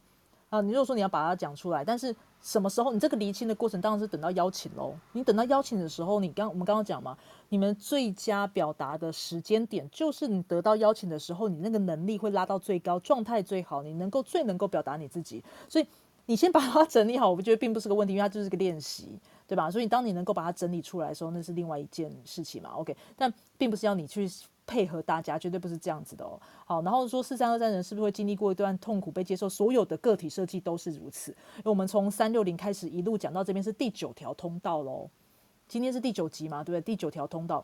[0.49, 4.93] 啊，你如果说你要把它讲出来，但是什么时候你这个理清的过程当然是等到邀请喽。
[5.11, 7.17] 你等到邀请的时候，你刚我们刚刚讲嘛，
[7.49, 15.43] 你们最佳表达的时间点就是你得到邀请的时候，你那个能力会拉到最高，状态最好，你能够最能够表达你自己。
[15.67, 15.87] 所以
[16.25, 19.19] 你先把它 整理好，我觉得并不是个问题，因为它就是个练习。
[19.45, 19.69] 对吧？
[19.69, 22.71] 所以当你能够把它整理出来的时候，那是另外一件事情嘛。
[22.75, 24.27] OK，但并不是要你去
[24.65, 26.39] 配合大家，绝对不是这样子的哦。
[26.65, 29.47] 好，然后说四三二三人是不是会经历过一段痛苦被接受？
[29.47, 31.31] 所有的个体设计都是如此。
[31.57, 35.07] 因为我们从三六零开始一路讲到这边是第九条通道喽。
[35.67, 36.81] 今天是第九集嘛，对不对？
[36.81, 37.63] 第九条通道，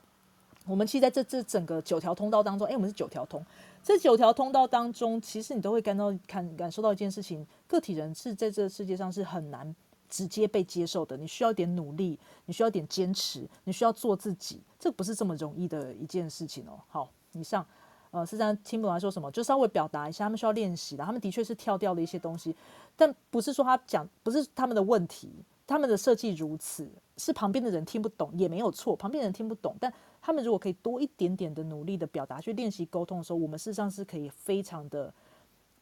[0.69, 3.43] 我们其实在这这整个九条通道当中，哎，我们是九条通。
[3.83, 9.75] 这九条通道当中，其实你都会感到感感受到一件事情：个体人是在这个世界上是很难。
[10.09, 12.17] 直接被接受的，你需要点努力，
[12.47, 16.79] 你需要点坚持，你需要做自己，这不是这么容易的一件事情哦。
[16.87, 17.63] 好，以上，
[18.09, 22.55] 呃，实际上听不懂他说什么，就稍微表达一下，他们需要练习的，他们的确是跳掉了一些东西，
[22.95, 25.29] 但不是说他讲不是他们的问题，
[25.67, 29.93] 他们的设计如此，是旁边的人听不懂也没有错，旁边人听不懂，但
[30.29, 35.13] 他们如果可以多一点点的努力的表达，去练习沟通的时候，我们事实上是可以非常的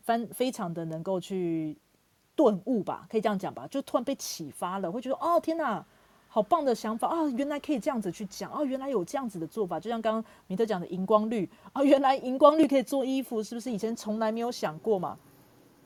[0.04, 1.78] 翻，非常的能够去。
[2.38, 5.84] 顿悟吧，可以这样讲吧，就突然被启发了，会觉得哦天哪，
[6.28, 7.28] 好棒的想法啊！
[7.30, 15.18] 原来可以这样子去讲哦，原来有这样子的做法，就像刚刚米特讲的荧光绿啊，原来荧光绿可以做衣服，是不是以前从来没有想过嘛？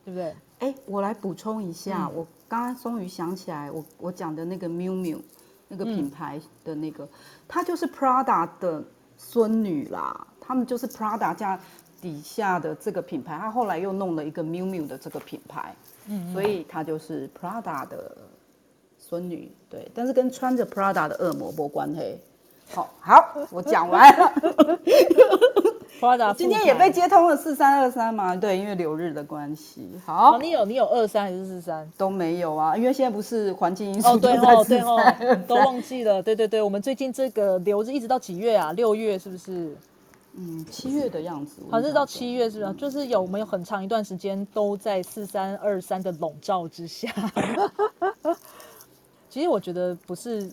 [0.03, 0.35] 对不对？
[0.59, 5.21] 哎，我来补充一下，我刚刚终于想起来，我我讲的那个 miu miu
[5.71, 7.07] 那个品牌的那个，
[7.47, 8.83] 她就是 Prada 的
[9.15, 11.57] 孙女啦，他们就是 Prada 家
[12.01, 15.73] 底下的这个品牌，她后来又弄了一个 miu miu 的这个品牌。
[16.07, 18.17] 嗯，所以她就是 Prada 的
[18.97, 22.19] 孙女，对，但是跟穿着 Prada 的恶魔没关系。
[22.73, 24.33] 好，好，我讲完了。
[26.01, 28.35] Prada 今天也被接通了四三二三嘛？
[28.35, 29.87] 对，因为留日的关系。
[30.03, 31.87] 好，你有你有二三还是四三？
[31.95, 34.09] 都没有啊，因为现在不是环境因素。
[34.09, 36.23] 哦，对哦，对哦，都忘记了。
[36.23, 38.73] 对对对，我们最近这个留日一直到几月啊？
[38.73, 39.77] 六月是不是？
[40.33, 42.73] 嗯，七月的样子，好像是到七月是吧？
[42.77, 47.09] 就是有没有很长一段时间都在四三二三的笼罩之下。
[49.29, 50.49] 其实我觉得不是，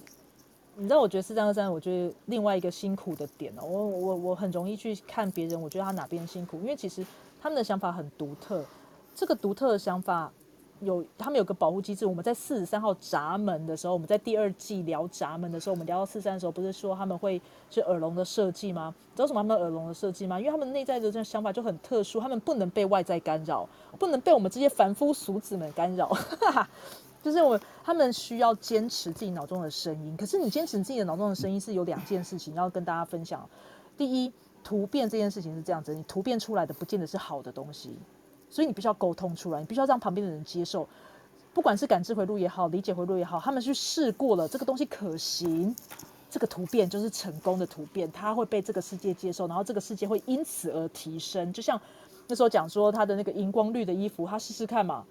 [0.80, 7.04] 你知道，我觉得四三二三，我觉得另外一个辛苦的点哦，我我我很容易去看别人，我觉得他哪边辛苦，因为其实
[7.42, 8.64] 他们的想法很独特，
[9.12, 10.32] 这个独特的想法
[10.78, 12.06] 有他们有个保护机制。
[12.06, 18.94] 我们在四十三号闸门的时候，我们在第二季聊闸门的时候，我们聊到四三的时候，不是说他们会是耳聋的设计吗？
[19.16, 20.38] 知道什么他们耳聋的设计吗？
[20.38, 23.68] 因为他们内在的这个想法就很特殊，他们不能被外在干扰，
[23.98, 26.08] 不能被我们这些凡夫俗子们干扰。
[27.28, 30.16] 就是我他们需要坚持自己脑中的声音。
[30.16, 33.46] 可是你坚持自己的脑中的声音是有两件事情要跟大家分享。
[33.98, 34.32] 第一，
[34.64, 37.94] 突变这件事情是这样子，你突变出来的不见得是好的东西。
[38.48, 40.88] 所以你必须要沟通出来，你必须要让旁边的人接受，
[41.52, 45.76] 不管是感知回路也好，理解回路也好，他们去试过了，这个东西可行，
[46.30, 51.52] 这个突变就是成功的突变，它会被这个世界接受，然后这个世界会因此而提升。
[51.52, 51.78] 就像
[52.26, 55.04] 那时候讲说他的那个荧光绿的衣服，他试试看嘛，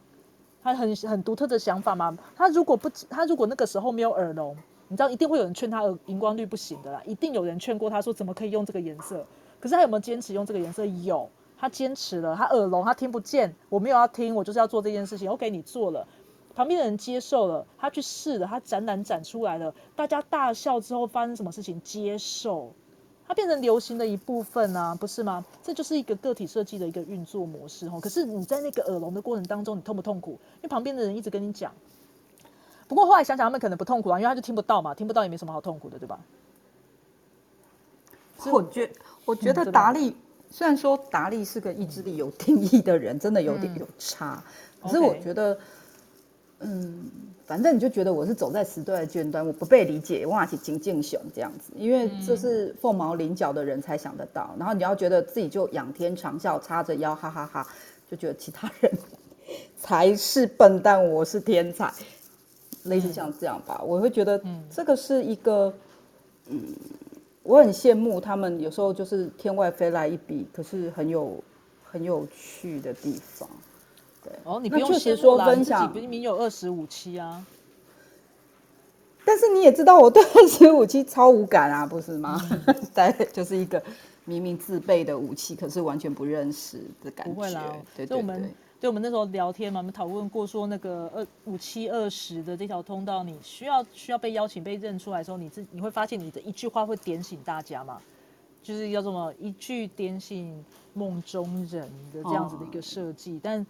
[0.73, 2.17] 他很很独特的想法嘛。
[2.35, 4.55] 他如果不，他如果那个时候没有耳聋，
[4.87, 9.25] 你知道一定会有人劝他耳荧光绿不行的啦，一定有人劝过他说怎么可以用这个颜色，
[9.59, 10.85] 可是他有没有坚持用这个颜色？
[10.85, 11.29] 有。
[11.59, 13.55] 他坚持了，他耳聋，他听不见。
[13.67, 15.27] 我没有要听，我就是要做这件事情。
[15.27, 16.07] OK，你做了，
[16.53, 21.81] 旁边的人接受了，他去试了，他展览展出来了，大家大笑之后发生什么事情？
[21.81, 22.71] 接受，
[23.27, 25.43] 它变成流行的一部分啊，不是吗？
[25.61, 27.99] 这就是一个个体设计的一个运作模式哦。
[28.01, 30.31] 可是你在那个耳聋的过程当中，你痛不痛苦？
[30.31, 31.71] 因为旁边的人一直跟你讲。
[32.87, 36.17] 不过后来想想，他们可能不痛苦啊，因为他就听不到嘛，听不到也没什么好痛苦的，对吧？
[38.45, 38.89] 我觉
[39.25, 40.15] 我觉得达利。
[40.49, 44.41] 虽然说达利是个意志力有定义的人，真的有点有差，
[44.81, 45.59] 可是我觉得，
[46.59, 47.09] 嗯，
[47.45, 54.55] 反正你就觉得我是走在时代的尖端，我不被理解，哇，起金敬雄这样子，因为这是凤毛麟角的人才想得到。
[54.57, 57.67] 然后你要觉得自己就仰天长啸，叉着腰，哈哈哈，
[58.09, 58.91] 就觉得其他人
[59.77, 61.93] 才是笨蛋，我是天才，
[62.83, 63.81] 类似像这样吧。
[63.85, 65.73] 我会觉得这个是一个，
[66.47, 66.59] 嗯。
[67.43, 71.41] 我很羡慕他们，有时候就是天外飞来一笔，可是很有
[71.81, 73.47] 很有趣的地方。
[74.27, 77.45] 对，哦，你不用先说分享，明明有二十五期啊。
[79.23, 82.39] 但是你也知道，我对二十五期超无感啊，不是吗？
[82.93, 83.81] 对， 就是一个
[84.25, 87.33] 明明自备的武器，可是完全不认识的感觉。
[87.33, 87.63] 不会啦，
[87.95, 88.53] 对对对。
[88.79, 97.99] 就我们那时候聊天嘛，我们讨论过说那个二五七二十的这条通道，你需要需要被邀请被认出来的时候，你自你会发现你的一句话会点醒大家嘛，
[98.61, 100.63] 就是要什么一句点醒
[100.93, 103.65] 梦中人的这样子的一个设计，但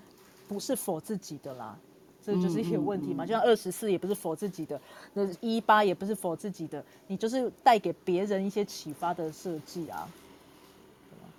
[0.48, 1.78] 不是否自己的啦，
[2.24, 3.26] 这就是一个问题嘛。
[3.26, 4.80] 就像二十四也不是否自己的，
[5.14, 10.10] 那一八也不是否自己的，你就是带给别人一些启发的设计啊。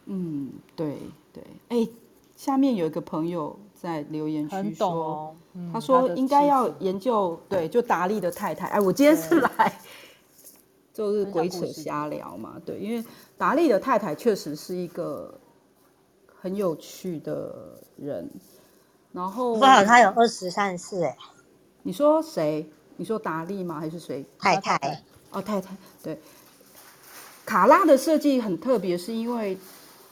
[0.07, 0.97] 嗯，对
[1.33, 1.89] 对，哎。
[2.39, 5.35] 下面有一个朋友在留言区说，
[5.73, 8.69] 他说应该要研究，对，就达利的太太。
[8.69, 9.81] 哎，我今天是来
[10.95, 13.05] 就是鬼扯瞎聊嘛，对，因为
[13.37, 15.37] 达利的太太确实是一个
[16.33, 18.31] 很有趣的人。
[19.13, 21.17] 然后，不好，他有二十三四哎。
[21.83, 22.71] 你说谁？
[22.97, 23.81] 你说达利吗？
[23.81, 24.25] 还是谁？
[24.39, 25.03] 太太。
[25.31, 26.21] 哦，太太，对。
[27.45, 29.59] 卡拉的设计很特别，是因为。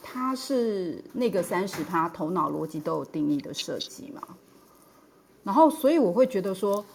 [0.09, 4.21] 他是那个三十趴头脑逻辑都有定义的设计嘛，
[5.43, 6.85] 然后所以我会觉得说，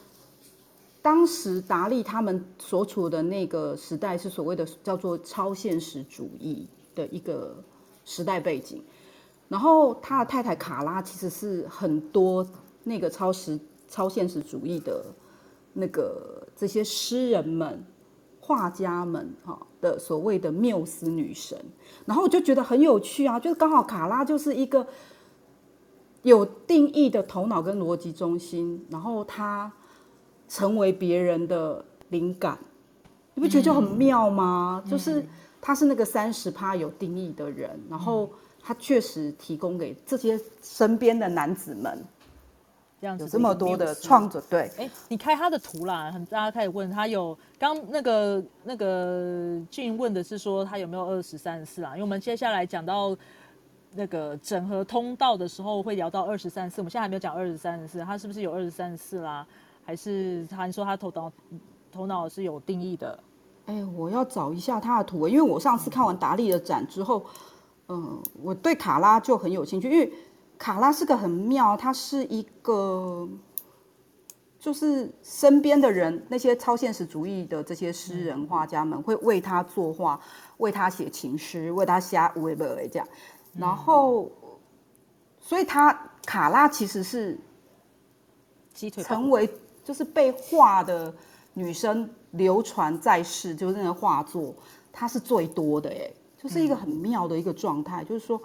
[1.03, 7.63] 当时达利他们所处的那个时代是所谓的叫做超现实主义的一个
[8.07, 8.83] 时代背景，
[9.53, 12.45] 然后他的太太卡拉其实是很多
[12.85, 15.05] 那个超时超现实主义的
[15.75, 17.85] 那个这些诗人们。
[18.45, 21.57] 画家们哈的所谓的缪斯女神，
[22.05, 24.85] 然后我就觉得很有趣啊，就是刚好卡拉就是一个
[26.23, 29.73] 有定义的头脑跟逻辑中心，然后他
[30.49, 32.59] 成为别人的灵感，
[33.35, 34.83] 你不觉得就很妙吗？
[34.91, 35.25] 就是
[35.61, 38.29] 他是那个三十趴有定义的人，然后
[38.63, 42.03] 他确实提供给这些身边的男子们。
[43.01, 51.91] 这样子有这么多的创作，对，哎，你开他的图啦，很大家开始问他有刚那个那个俊问的是说他有没有二十三十四啊？
[51.95, 53.17] 因为我们接下来讲到
[53.93, 59.45] 那个整合通道的时候会聊到二十三四，我们现在还没有讲二十三十四，他是不是有二十三十四啦？
[59.85, 61.33] 还是他说他头脑
[61.91, 63.19] 头脑是有定义的？
[63.67, 67.27] 哎，我要找一下他的图，因为我上次看完达利的展之后，
[67.93, 70.13] 嗯，我对卡拉就很有兴趣，因为。
[70.59, 73.29] 卡拉是个很妙，他是一个，
[74.61, 80.21] 就是身边的人，那些超现实主义的这些诗人画家们会为他作画，
[80.59, 83.09] 为他写情诗，为他写维伯这样，
[83.59, 84.31] 然后，
[85.41, 85.93] 所以他
[86.25, 87.37] 卡拉其实是
[89.03, 89.51] 成为
[89.83, 91.13] 就是被画的
[91.55, 94.55] 女生流传在世，就是那个画作，
[94.93, 96.09] 它是最多的哎，
[96.43, 98.41] 就是一个很妙的一个状态，就是说。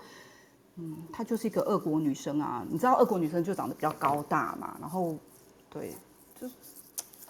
[0.80, 5.16] 嗯，她就是一个俄国女生啊，你知道俄国女生就长得比较高大嘛，然后
[5.72, 5.92] 对，
[6.40, 6.54] 就是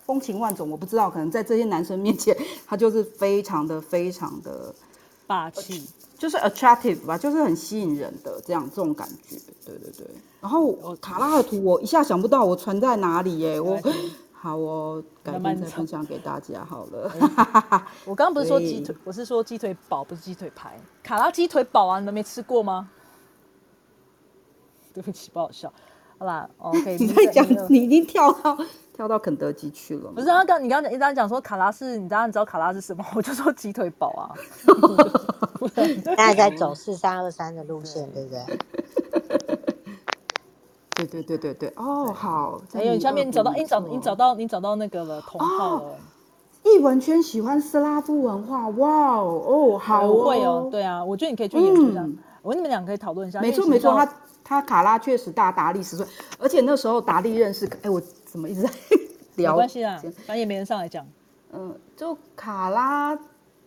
[0.05, 0.69] 风情万种。
[0.69, 4.75] 我不知道，可能在这些男生面前，她就是非常的非常的
[5.25, 5.87] 霸气，
[6.17, 9.37] 就是 attractive 吧，就是很吸引人的这样这种感觉。
[9.63, 10.05] 对对对。
[10.41, 13.79] 然后我卡拉的图我一下想不到我存在哪里耶，我
[14.39, 17.11] 好哦改慢慢天再分享给大家好了。
[18.05, 20.79] 我刚刚不是说鸡腿，我是说鸡腿堡，不是鸡腿排。
[21.01, 22.87] 卡拉鸡腿堡啊，你们没吃过吗？
[24.93, 25.73] 对不起，不好笑。
[26.19, 28.57] 好啦，OK 你在讲你已经跳到
[28.93, 30.13] 跳到肯德基去了吗。
[30.15, 34.33] 不是啊，刚你刚刚一直在讲说卡拉是，你当然知道卡拉是什么，我就说鸡腿堡啊。
[36.15, 38.59] 大家在走四三二三的路线，对不对？
[40.97, 42.61] 对对对对对，哦，好。
[42.73, 45.95] 还有你下面你找到，你找你找到你找到那个了，同号了。
[46.63, 52.17] 艺文圈喜欢斯拉夫文化，哇哦，哦，好我会哦哦，，对啊，我觉得你可以去研究一下嗯。
[52.41, 53.39] 我跟你们俩可以讨论一下。
[53.41, 56.05] 没错没错，他他卡拉确实大达利十岁，
[56.39, 58.69] 而且那时候达利认识，哎，我怎么一直在
[59.35, 59.55] 没聊？
[59.55, 61.05] 关系啊，反正也没人上来讲。
[61.53, 63.17] 嗯，就卡拉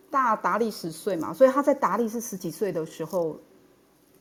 [0.09, 3.37] 大达利十岁嘛，所以他在达利是十几岁的时候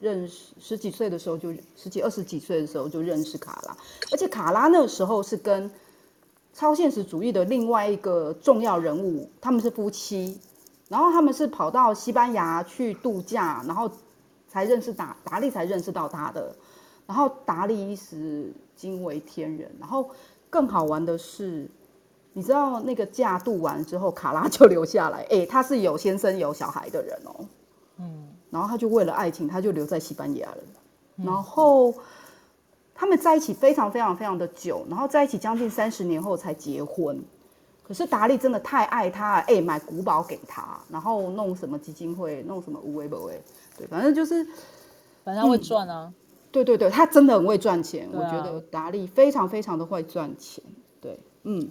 [0.00, 3.76] 认识，十几岁的时候就十几二十几岁的时候就认识卡拉，
[4.10, 5.70] 而且卡拉那时候是跟
[6.52, 10.40] 超现实主义的另外一个重要人物，他们是夫妻，
[10.88, 13.88] 然后他们是跑到西班牙去度假，然后
[14.48, 16.56] 才认识达达利才认识到他的，
[17.06, 20.10] 然后达利一时惊为天人，然后
[20.48, 21.68] 更好玩的是。
[22.32, 25.26] 你知道那个假度完之后，卡拉就留下来。
[25.30, 27.44] 哎，他是有先生有小孩的人哦。
[27.98, 30.58] 嗯，然后他就为了爱情，他就留在西班牙了。
[31.16, 31.94] 然后
[32.94, 37.22] 他们在一起非常非常非常的久，然后在一起将近三十年后才结婚。
[37.82, 43.42] 可是达利真的太爱他，哎，买古堡给他，然后弄什么基金会，弄什么无为不为，
[43.76, 44.44] 对，反正就是
[45.24, 46.12] 反正他会赚啊。
[46.52, 48.08] 对对对，他真的很会赚钱。
[48.08, 50.62] 啊我觉得达利非常非常的会赚钱。
[51.00, 51.68] 对，嗯。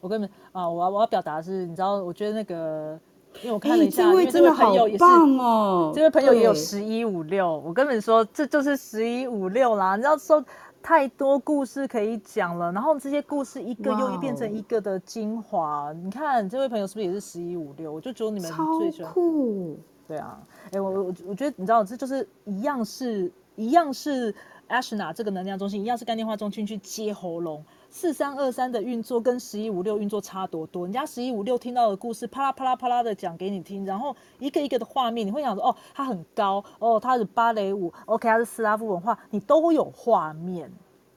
[0.00, 3.00] 我跟你们啊，我要我要表达的是，你知道，我觉得那个，
[3.42, 5.92] 因为我看了哎一下，这位因为这位真的好朋友也是，棒哦！
[5.94, 9.96] 这位朋友也有十一五六，我跟你说，这就是十一五六啦。
[9.96, 10.44] 你知道说
[10.82, 15.92] 太多故事可以讲了，然后这些故事一个又哇哦变成一个的精华。
[16.02, 17.92] 你看这位朋友是不是也是十一五六？
[17.92, 19.78] 我就觉得你们超最喜欢酷。
[20.06, 20.38] 对啊，
[20.70, 24.34] 哎、我我我觉得你知道，这就是一样是一样是
[24.68, 27.64] Ashna 这个能量中心，一样是干电化中心去接喉咙。
[27.94, 40.68] 四三二三的运作跟十一五六运作差多多，人家十一五六听到的故事啪啦啪啦啪啦的讲给你听，然后一个一个的画面，你会想说哦，它很高，哦，它是芭蕾舞，OK，它是斯拉夫文化，你都有画面。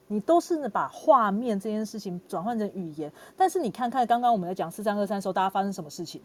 [0.06, 6.22] 你都是把画面这件事情转换成语言，但是你看看刚刚我们在讲四三二三的时候，大家发生什么事情？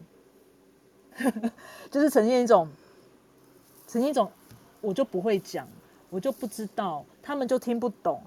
[1.90, 2.68] 就是呈现一种，
[3.88, 4.30] 呈现一种，
[4.80, 5.66] 我就不会讲，
[6.10, 8.22] 我就不知道，他们就听不懂，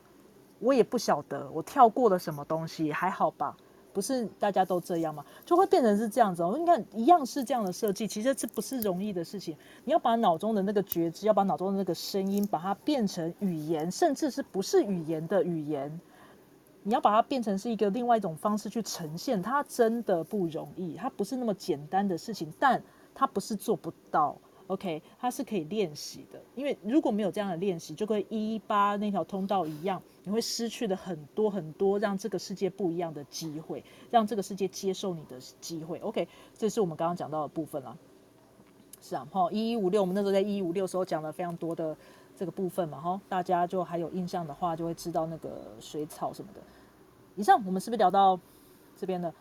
[0.59, 3.55] 我也不晓得，我跳过了什么东西，还好吧？
[3.93, 5.25] 不是大家都这样吗？
[5.43, 6.55] 就会变成是这样子哦。
[6.55, 9.57] 你看，一样是这样的设计，其实这不是容易的事情。
[9.85, 15.99] 你要把脑中的那个觉知，要把脑中的那个声音，把它变成语言，甚至是不是语言的语言。
[16.83, 22.81] 你要把它变成是一个另外一种方式去呈现，它真的不容易，它不是那么简单的事情，但
[23.15, 24.37] 它不是做不到。
[24.67, 35.99] OK，它是可以练习的，因为如果没有这样的练习，就跟一八那条通道一样，你会失去了很多很多让这个世界不一样的机会，让这个世界接受你的机会。
[35.99, 37.97] OK，这是我们刚刚讲到的部分了。
[39.01, 41.95] 是啊，哈，一一五六，我们那时候在一一五六时候讲了非常多的
[42.35, 46.59] 这个部分嘛，哈，大家就还有印象的话，就会知道那个水草什么的。
[47.35, 48.37] 以上我们是不是聊到
[48.97, 49.33] 这边了？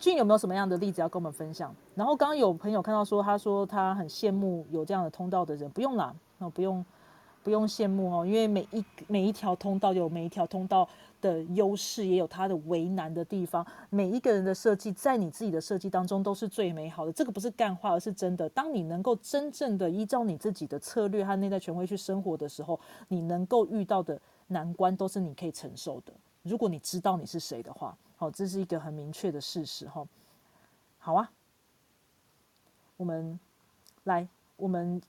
[0.00, 1.72] 俊有没有什么样的例子要跟我们分享？
[1.94, 6.82] 然后刚刚有朋友看到说，他说他很羡慕有这样的通道的人，不用啦，那不用
[7.44, 10.88] 不用羡慕哦，因为每一每一条通道有每一条通道
[11.20, 13.64] 的优势，也有它的为难的地方。
[13.90, 17.12] 每一个人的设计，在你自己的设计当中都是最美好的。
[17.12, 18.48] 这个不是干话，而是真的。
[18.48, 26.12] 当你能够真正的依照你自己的策略和内在权威去生活的时候，你能够遇到的难关都是你可以承受的。
[26.42, 30.06] 如果你知道你是谁的话，好，这是一个很明确的事实哈。
[30.98, 31.30] 好啊，
[32.98, 33.40] 我们
[34.04, 35.00] 来，我们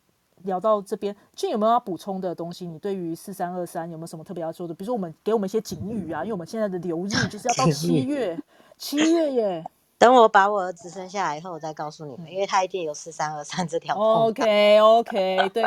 [0.44, 2.66] 聊到这边，俊有没有要补充的东西？
[2.66, 4.74] 你对于四三二三有没有什么特别要说的？
[4.74, 8.40] 比如说，我们给我们一些警语啊，因为我们现在的流日就是要到七月，
[8.78, 9.66] 七月耶。
[10.00, 14.14] 等我把我儿子生下来以后，我再告诉你们，因为他一定有四三二三这条通道。
[14.28, 15.64] OK OK， 对，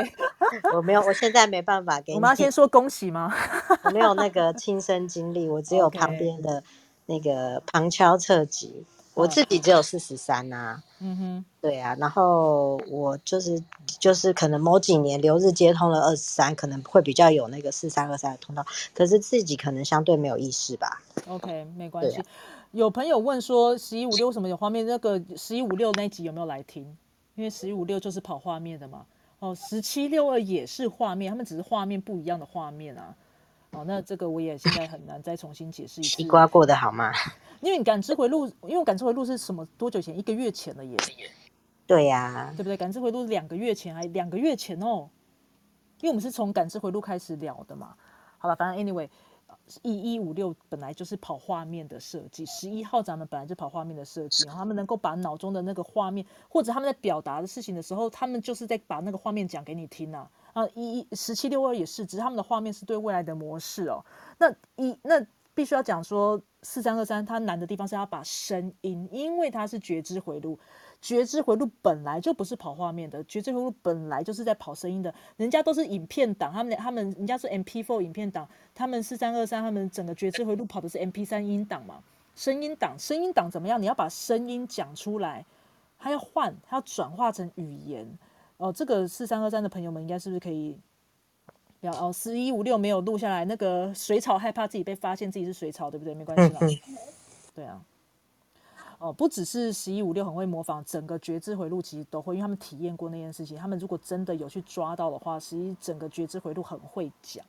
[0.74, 2.16] 我没有，我现在没办法给你。
[2.16, 3.30] 我们要先说恭喜吗？
[3.84, 6.64] 我没有那个亲身经历，我只有旁边的
[7.06, 8.84] 那个旁敲侧击。
[9.14, 10.82] 我自己只有四十三呐。
[10.98, 13.62] 嗯哼，对啊，然后我就是
[14.00, 21.00] 就是可能某几年留日接通了二十三，可能会比较有那个四三二三的通道，可是自己可能相对没有意识吧。
[21.28, 22.18] OK，没关系。
[22.18, 22.24] 啊
[22.72, 24.84] 有朋友问说十一五六什么有画面？
[24.84, 26.84] 那个十一五六那集有没有来听？
[27.36, 29.06] 因为十一五六就是跑画面的嘛。
[29.38, 33.14] 哦，十七六二也是画面，他们只是画面不一样的画面啊。
[33.74, 36.10] 哦，那这个我也现在很难再重新解释一次。
[36.16, 37.12] 西瓜过得好吗？
[37.60, 39.66] 因为你感知回路，因为感知回路是什么？
[39.78, 40.16] 多久前？
[40.18, 40.96] 一个月前了耶，
[41.86, 42.76] 对呀、对不对？
[42.76, 45.08] 感知回路是两个月前，还两个月前哦。
[46.00, 47.94] 因为我们是从感知回路开始聊的嘛。
[48.36, 49.08] 好了，反正 anyway，
[49.80, 60.30] 一一五六本来就是跑画面的设计，十一号咱们本来就跑画面的设计，然后他们能够把脑中的那个画面，或者他们在表达的事情的时候，他们就是在把那个画面讲给你听啊。
[60.54, 64.02] 啊，一一十七六二也是，只是他们的画面是对未来的模式哦。
[64.38, 70.58] 那一那必须要讲说四三二三，它难的地方是要把声音，因为它是觉知回路，
[71.00, 75.12] 觉知回路本来就不是跑画面的，觉知回路本来就是在跑声音的。
[75.36, 82.00] 人家都是影片档，他们他们人家是 MP4 影片档，他们四三二三，他们整个觉知回路跑的是 MP 三音档嘛，
[82.36, 83.82] 声音档，声音档怎么样？
[83.82, 85.44] 你要把声音讲出来，
[85.98, 88.06] 它要换，它要转化成语言。
[88.56, 90.78] 哦，这个四三二三的朋友们应该是不是可以？
[91.80, 96.14] 不要哦，十一五六没有录下来，那个水草害怕自己被发现自己是水草，对不对？
[96.14, 96.60] 没关系啦。
[97.54, 97.84] 对啊。
[98.98, 103.58] 哦，不只是十一五六很会模仿，整个觉知回路其实都会，因为他们体验过那件事情。
[103.58, 107.44] 他们如果真的有去抓到的话，十一整个觉知回路很会讲，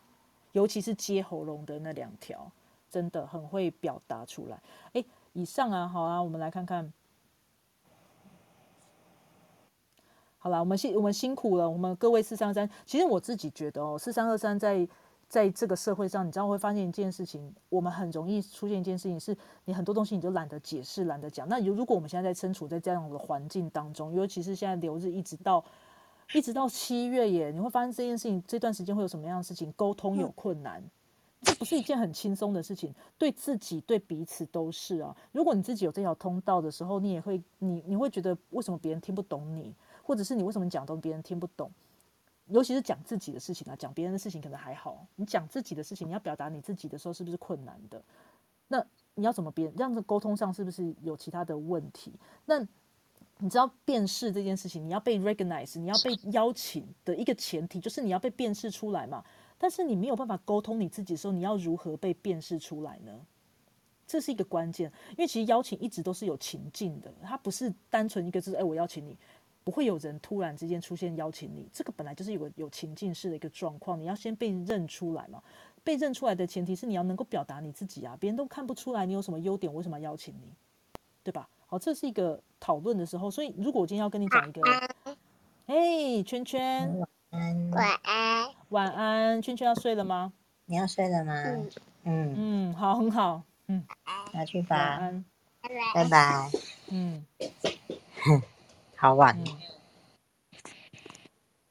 [0.52, 2.52] 尤其是接喉咙的那两条，
[2.90, 4.60] 真的很会表达出来。
[4.94, 6.92] 哎，以上啊，好啊，我们来看看。
[10.46, 12.70] 好了，我们辛我们辛苦了，我们各位四三二三。
[12.86, 14.88] 其实我自己觉得哦，四三二三在
[15.28, 21.50] 在这个社会上，你知道会发现一件事情，我们很容易出现一件事情，是你很多东西你就懒得解释，懒得讲。
[21.50, 25.66] 那如如果我们现在在身处在这样的环境当中，尤其是现在留日一直到
[26.32, 30.84] 一直到七月耶，你会发现这件事情这段时间会有什么样的事情，沟通有困难。
[31.42, 35.16] 这不是一件很轻松的事情，对自己、对彼此都是啊。
[35.32, 39.74] 如果你自己有这条通道的时候，你也会，你你会觉得为什么别人听不懂你，
[40.06, 41.72] 或者是你为什么讲都别人听不懂？
[42.48, 48.00] 尤其是讲自己的事情啊，讲别人的事情可能还好，你讲自己的事情，你要表达你自己的时候，是不是困难的？
[48.68, 48.86] 那
[49.16, 49.76] 你要怎么变？
[49.76, 52.14] 这样子沟通上是不是有其他的问题？
[52.46, 52.60] 那
[53.40, 59.26] 你知道辨识这件事情，你要被 recognize，你要被邀请的一个前提就是你要被辨识出来嘛。
[59.58, 63.26] 但是你没有办法沟通你自己的时候，你要如何被辨识出来呢？
[64.06, 69.18] 这是一个关键，因为其实邀请一直都是有情境的，它不是单纯一个就是哎、我邀请你，
[69.66, 75.44] 不会有人突然之间出现邀请你，这个本来就是有个有情境式的一个状况，你要先被认出来嘛。
[75.84, 80.54] 被认出来的前提是你要能够表达你自己啊，别人都看不出来你有什么优点，为什么要邀请你，
[81.24, 81.50] 对吧？
[81.68, 84.62] 好，这是一个讨论的时候，所以如果我今天要跟你讲一个，
[85.66, 88.50] 哎，圈圈，嗯，晚安。
[88.70, 90.32] 晚安，圈圈要睡了吗？
[90.66, 91.34] 你要睡了吗？
[91.44, 91.70] 嗯，
[92.04, 93.84] 嗯，嗯，好，很好，嗯，
[94.32, 95.26] 拿去吧，安，
[95.62, 96.10] 拜拜拜。
[96.10, 96.52] 拜。
[96.90, 97.26] 嗯
[99.06, 99.46] 好晚，嗯，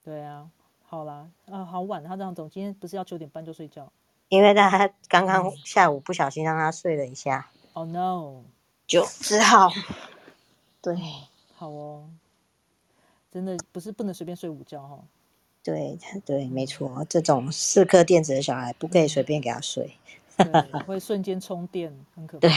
[0.04, 0.48] 对啊，
[0.84, 3.92] 好啦，啊，好晚，他这样走，今天不是要九点半就睡觉
[4.28, 8.44] 因为他刚刚下午不小心让他睡了一下，？Oh no，
[8.86, 9.68] 就只好
[10.80, 10.96] 对
[11.56, 12.08] 好哦，
[13.32, 15.00] 真的不是不能随便睡午觉哈、
[15.64, 19.96] 对对，没错，这种四颗电子的小孩不可以随便给他睡。
[20.36, 20.46] 对，
[20.86, 22.50] 会瞬间充电，很可怕对。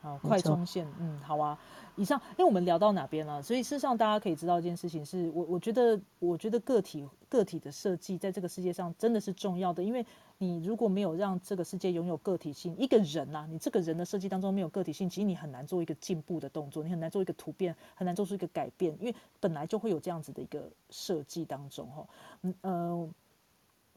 [0.00, 1.58] 好，快充线，嗯，好啊。
[1.96, 10.06] 以上，因为我们聊到哪边了，所以事实上大家可以知道一件事情是，我我觉得，我觉得个体个体的设计在这个世界上真的是重要的，因为
[10.38, 22.06] 你如果没有让这个世界拥有个体性，一个人呐、你这个人的设计当中没有个体性，其实你很难做一个进步的动作，你很难做一个突变，很难做出一个改变，因为本来就会有这样子的一个设计当中，哈，
[22.42, 23.10] 嗯呃。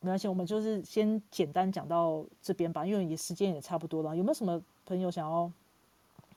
[0.04, 4.18] 没关系，我们就是先简单讲到这边吧，因为也时间也差不多了。
[4.18, 5.52] 有没有什么朋友想要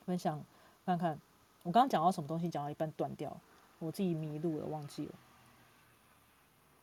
[0.04, 0.42] 分享
[0.84, 1.18] 看看？
[1.62, 3.34] 我刚刚讲到什么东西，讲到一半断掉，
[3.78, 5.12] 我自己迷路了，忘记了。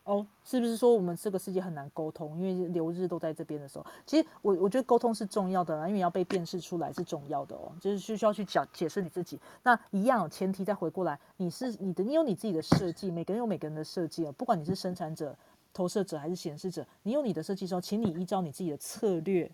[0.04, 2.36] 哦，是不是说我们这个世界很难沟通？
[2.36, 9.38] 因为留日都在这边的时候，其实我我觉得沟通是重要的啦，因为要被辨识出来是重要的哦，就是需要去讲解释你自己。
[9.62, 15.38] 那一样，前提再回过来，你是你的，你有你自己的设计，每个人有每个人的设计哦，不管你是生产者、
[15.72, 19.48] 投射者还是显示者，你有你的设计的时候，请你依照你自己的策略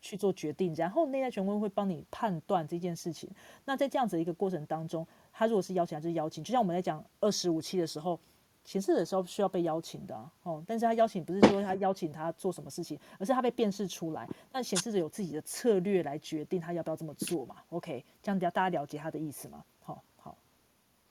[0.00, 3.30] 去做决定，然后内在权威会帮你判断这件事情。
[3.64, 6.42] 那在这样子一个过程当中，他如果是邀请，他就是邀请。
[6.44, 8.18] 就像我们在讲二十五期的时候，
[8.64, 14.28] 显示的时候需要被邀请的、哦，但是他邀请不是说他邀请他做什么事情，而是他被辨识出来。
[14.52, 19.64] 那显示者有自己的策略来决定他要不要这么做嘛？OK，这样子大家了解他的意思吗？
[19.80, 20.36] 好好，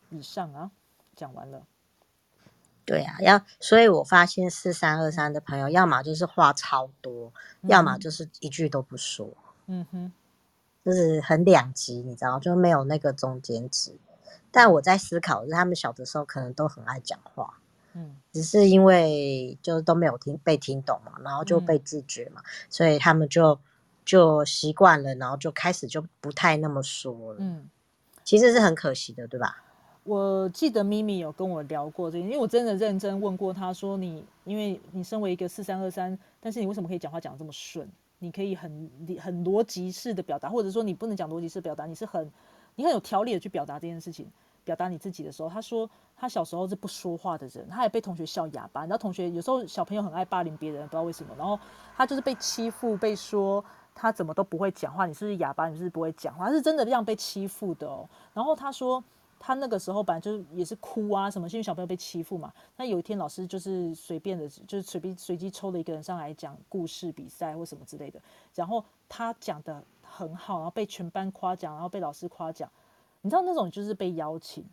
[0.10, 0.70] 以上啊，
[1.16, 1.66] 讲完了。
[2.86, 7.34] 对啊，要所以我发现四三二三的朋友，要么就是话超多，
[7.64, 9.28] 要么就是一句都不说，
[9.66, 10.12] 嗯哼，
[10.86, 13.96] 就是很两极，你知道，就没有那个中间值。
[14.52, 17.60] 但我在思考，是他们小的时候可能都很爱讲话，
[17.94, 23.60] 嗯只是因为就是都没有听被听懂嘛，然后就被拒绝嘛，所以他们就
[24.06, 27.38] 就习惯了，然后就开始就不太那么说了。
[27.40, 27.70] 嗯。
[28.24, 29.64] 其实是很可惜的，对吧？
[30.06, 37.90] 我记得咪咪有跟我聊过这，因为我真的认真问过他说你，因为你身为一个四三二三，但是你为什么可以讲话讲得这么顺？
[38.20, 42.32] 你可以很很逻辑式的表达，或者说你不能讲逻辑式表达，你是很
[42.76, 44.28] 你很有条理的去表达这件事情，
[44.64, 48.82] 表达你自己的时候，他说他小时候是不说话的人，他也被同学笑哑巴。
[48.82, 51.60] 你知道同学有时候小朋友很爱霸凌别人，不知道为什么，然后
[51.98, 55.68] 他就是被欺负，被说他怎么都不会讲话，你是不是哑巴？
[55.68, 56.52] 你是不是不会讲话？
[56.52, 58.08] 是真的这样被欺负的哦。
[58.36, 59.04] 然后他说。
[59.40, 62.52] 他那个时候本来就是也是哭啊什么，因为小朋友被欺负嘛。
[62.78, 68.20] 那有一天老师就是随便的，就是随便随机抽了一个人上来讲故事比赛或什么之类的，
[68.56, 72.70] 然后他讲的很好，然后被全班夸奖，然后被老师夸奖。
[73.22, 74.64] 你知道那种就是被邀请，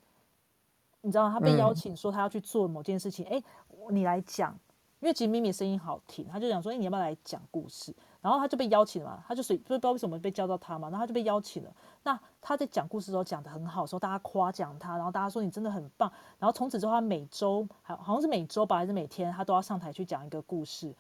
[1.01, 3.43] 你知道他被邀请说他要去做某件事情，哎、
[3.91, 4.55] 你来讲，
[5.03, 7.93] 因为其实咪咪声音好听，他就讲说，哎、你要不要来讲故事？
[8.21, 11.75] 然后他就被邀请了嘛，他就随不知道为什么被叫到他嘛，然后他就被邀请了。
[12.05, 16.09] 那他在讲故事的时候讲的很好，说大家夸奖他，然后大家说你真的很棒。
[16.39, 20.95] 然后从此之后，他每周好好像是每周吧，还是每天，他都要上台去讲一个故事。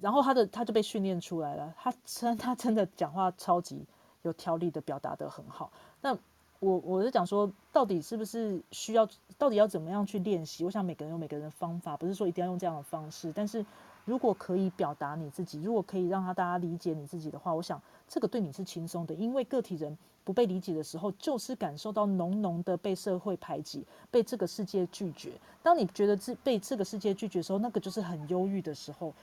[0.00, 3.84] 然后他的他就被训练出来了，他真他真的讲话超级
[4.22, 5.72] 有条理的表达的很好。
[6.00, 6.16] 那
[6.62, 10.64] 我我是讲说，到底是不是需要，到底要怎么样去练习？
[10.64, 13.66] 我想每个人有每个人的方法，不是说一定要用这样的方式，但是。
[14.04, 25.30] 如果可以表达你自己，如果可以让他大家理解你自己的话，我想这个对你是轻松的，因为个体人不被理解的时候，就是感受到浓浓的被社会排挤、被这个世界拒绝。
[25.62, 29.14] 当你觉得自被这个世界拒绝的时候，那个就是很忧郁的时候。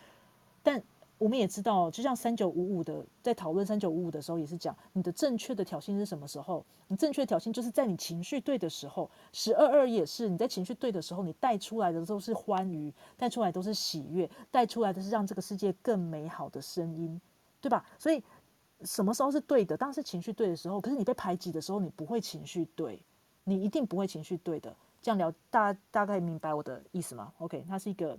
[0.63, 0.81] 但
[1.19, 6.65] 我们也知道，就像三九五五的在讨论三九五五的时候，也是讲你的正确的挑衅是什么时候？
[6.87, 9.11] 你正确的挑衅就是在你情绪对的时候。
[9.33, 17.19] 十二二也是你在情绪对的时候，你带出来的都是欢愉，带出来都是喜悦，带出来的是让这个世界更美好的声音，
[17.59, 17.85] 对吧？
[17.99, 18.23] 所以
[18.83, 19.75] 什么时候是对的？
[19.75, 20.79] 当是情绪对的时候。
[20.79, 22.97] 可是你被排挤的时候，你不会情绪对，
[23.43, 24.73] 你一定不会情绪对的。
[25.01, 28.17] 这样聊，大大概明白我的意思吗？OK，它是一个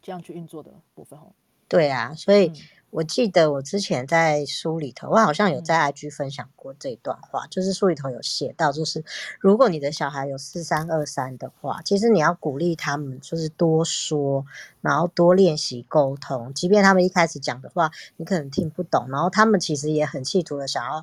[0.00, 1.32] 这样去运作的部分哦。
[1.72, 2.54] 对啊，所以嗯
[2.90, 9.02] 我记得我之前在书里头，我好像有在 IG 分享过这一段话，就是书里头有写到，就是
[9.40, 14.44] 如果你的小孩有四三二三的话，其实你要鼓励他们，就是多说，
[14.82, 21.02] 然后多练习沟通，即便他们一开始讲的话你可能听不懂，然后他们其实也很企图的想要。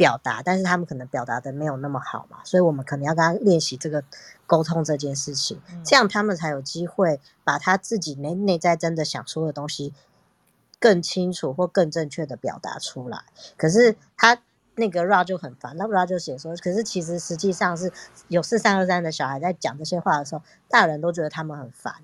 [0.00, 4.02] 表达，但是他们可能表达的没有那么好嘛，所以我们可能要跟他练习这个
[4.46, 9.92] 沟通这件事情，这样他们才有机会把他自己内内在真的想说的东西
[10.78, 13.24] 更清楚或更正确的表达出来。
[13.58, 14.40] 可是他
[14.76, 17.92] 那个 Ra 就很烦，那 Ra 就写说，可是其实实际上是
[18.28, 20.40] 有四三二三的小孩在讲这些话的时候，
[20.70, 21.96] 大人都觉得他们很烦。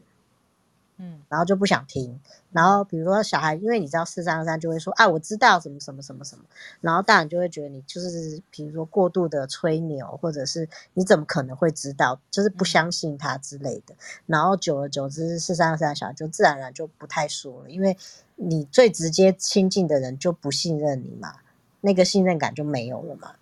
[0.98, 2.18] 嗯然后就不想听。
[2.52, 6.44] 然后比如说小孩，因为你知道四三二三就会说啊，我知道什么什么什么什么，
[6.80, 13.94] 然后大人就会觉得你就是比如说过度的吹牛，或者是你怎么可能会知道，就是不相信他之类的。
[14.26, 17.96] 然后久而久之，四三二三小孩就自然而然就不太说了，因为
[18.36, 21.36] 你最直接亲近的人就不信任你嘛，
[21.82, 23.32] 那个信任感就没有了嘛，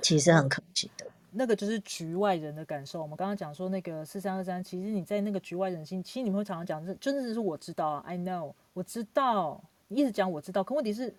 [0.00, 1.06] 其实很可惜的。
[1.36, 3.02] 那个就是局外人的感受。
[3.02, 11.12] 我们刚刚讲说那个四三二三，其实你在那个局外人心，其实你们会常常讲，是真的是我知道啊，I know，我知道，你一直讲我知道，可问题是，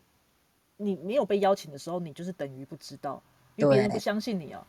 [0.78, 3.22] 你没有被邀请的时候，你就是等于不知道，
[3.58, 4.66] 因为别人不相信你啊。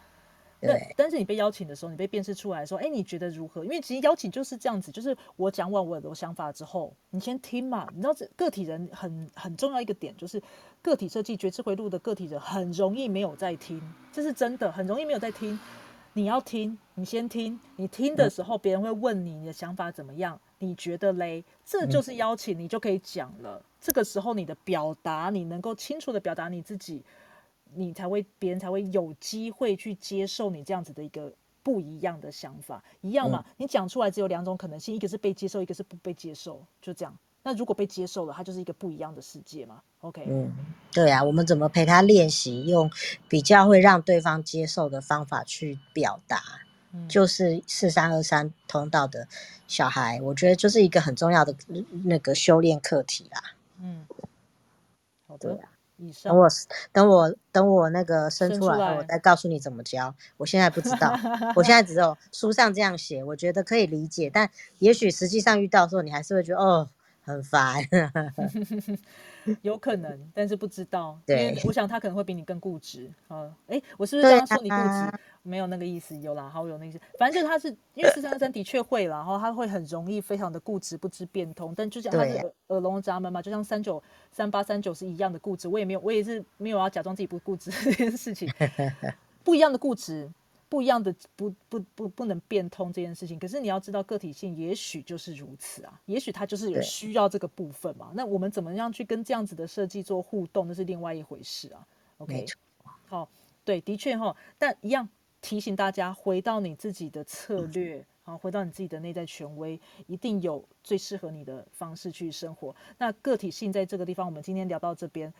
[0.96, 3.64] 但是你被邀请的时候，你被辨识出来说，哎，你觉得如何？
[3.64, 7.86] 因为其实邀请就是这样子，就是我讲完我的想法之后，你先听嘛。
[7.94, 10.42] 你知道这个体人很很重要一个点，就是
[10.82, 13.80] 个体设计觉知回路的个体人很容易没有在听，
[14.12, 15.58] 这是真的，很容易没有在听。
[16.14, 21.44] 你要听，你先听，你听的时候，别人会问你你的想法怎么样，你觉得嘞？
[21.62, 23.62] 这就是邀请，你就可以讲了。
[23.78, 27.04] 这个时候你的表达，你能够清楚的表达你自己，
[27.76, 33.44] 你才会别人才会有机会去接受你这样子的一个不一样的想法，一样嘛？
[33.58, 37.16] 你讲出来只有两种可能性，一个是被接受，一个是不被接受，就这样。
[37.42, 40.52] 那如果被接受了，它就是一个不一样的世界嘛？OK，嗯，
[40.92, 42.90] 对啊，我们怎么陪他练习用
[43.28, 46.40] 比较会让对方接受的方法去表达？
[47.10, 49.28] 就是四三二三通道的
[49.68, 51.54] 小孩，我觉得就是一个很重要的
[52.04, 53.42] 那个修炼课题啦。
[53.82, 54.06] 嗯，
[55.28, 55.58] 好的
[55.98, 56.48] 以上等我
[56.92, 60.14] 等我等我那个生出来后，我再告诉你怎么教。
[60.36, 61.18] 我现在不知道，
[61.56, 66.88] 我现在只有书上这样写，我觉得可以理解，但也许实际上遇到的时候，你还是会觉得哦
[67.24, 67.82] 很烦。
[69.62, 73.50] 有可能，但是不知道，因我想他可能会比你更固执啊。
[73.68, 75.20] 哎，我是不是刚对刚说你固执啊？
[75.42, 77.00] 没有那个意思，有啦，好有那个意思。
[77.18, 81.72] 反正就是他是因为四三二三的确会啦，然后他会很容易非常的固执，不知变通。
[81.76, 85.68] 但就像他对呀是耳耳聋闸门嘛，就像三九三八三九是一样的固执。
[85.68, 88.48] 我也没有，我也是没有要假装自己不固执这件事情，
[89.44, 90.28] 不一样的固执。
[90.68, 98.10] 不一样的不不不不能变通这件事情，可是你要知道个体性也许就是如此啊，也许它就是有需要这个部分嘛。
[98.14, 101.86] 那我们怎么样去跟这样子的设计做互动，那是另外一回事啊。
[102.18, 102.44] OK，
[103.06, 103.28] 好，
[103.64, 105.08] 对，的确哈，但一样
[105.40, 112.74] 提醒大家，回到你自己的策略，好，回到你自己的内在权威，一定有最适合你的方式去生活。
[112.98, 115.32] 那个体性在这个地方，我们今天聊到这边，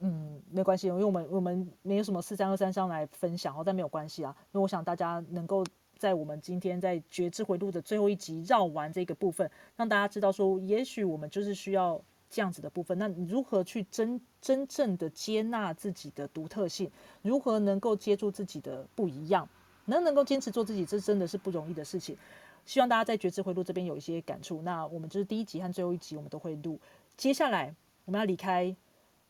[0.00, 5.64] 嗯，没关系，因为我们我们没有什么四三二三上来分享哦，但没有关系啊，因为我想大家能够
[5.98, 12.98] 在我们今天在觉知回路的最后一集绕完这个部分，让大家知道说，也许我们就是需要这样子的部分。
[12.98, 16.90] 那如何去真真正的接纳自己的独特性？
[17.22, 19.48] 如何能够接住自己的不一样？
[19.86, 22.16] 能能够坚持做自己，这真的是不容易的事情。
[22.64, 24.60] 希望大家在觉知回路这边有一些感触。
[24.62, 26.78] 那我们就是第一集和最后一集，我们都会录。
[27.16, 27.72] 接下来
[28.04, 28.74] 我们要离开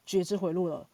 [0.06, 0.88] 觉知回路了，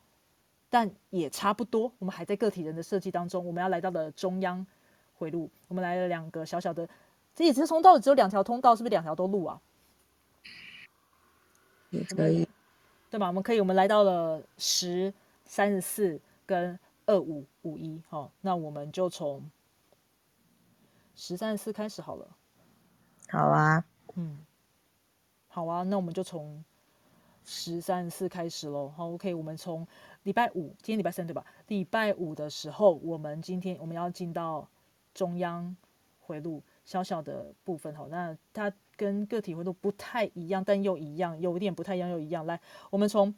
[0.69, 4.67] 但也差不多，我们还在个体人的设计当中，我们要来到了中央
[5.15, 6.89] 回路，我们来了两个小小的，
[7.35, 9.61] 这也只是通道，只有两条通道，是不是两条都路啊？
[11.91, 12.49] 也可以，
[13.11, 13.27] 对吧？
[13.27, 15.13] 我们可以，我们来到了十
[15.45, 19.51] 三十四跟二五五一，好，那我们就从
[21.15, 22.27] 十三十四开始好了。
[23.29, 23.85] 好啊，
[24.15, 24.39] 嗯，
[25.49, 26.65] 好啊，那我们就从
[27.45, 28.89] 十三四开始喽。
[28.97, 29.87] 好，OK，我们从
[30.23, 31.45] 礼拜五，今天礼拜三对吧？
[31.69, 34.69] 礼拜五的时候，我们今天我们要进到
[35.15, 35.77] 中央
[36.21, 38.07] 回路小小的部分哈。
[38.11, 42.47] 那它跟个体回路不太一样，但又一样，有一点不太一样又一样。
[42.47, 43.35] 来，我们从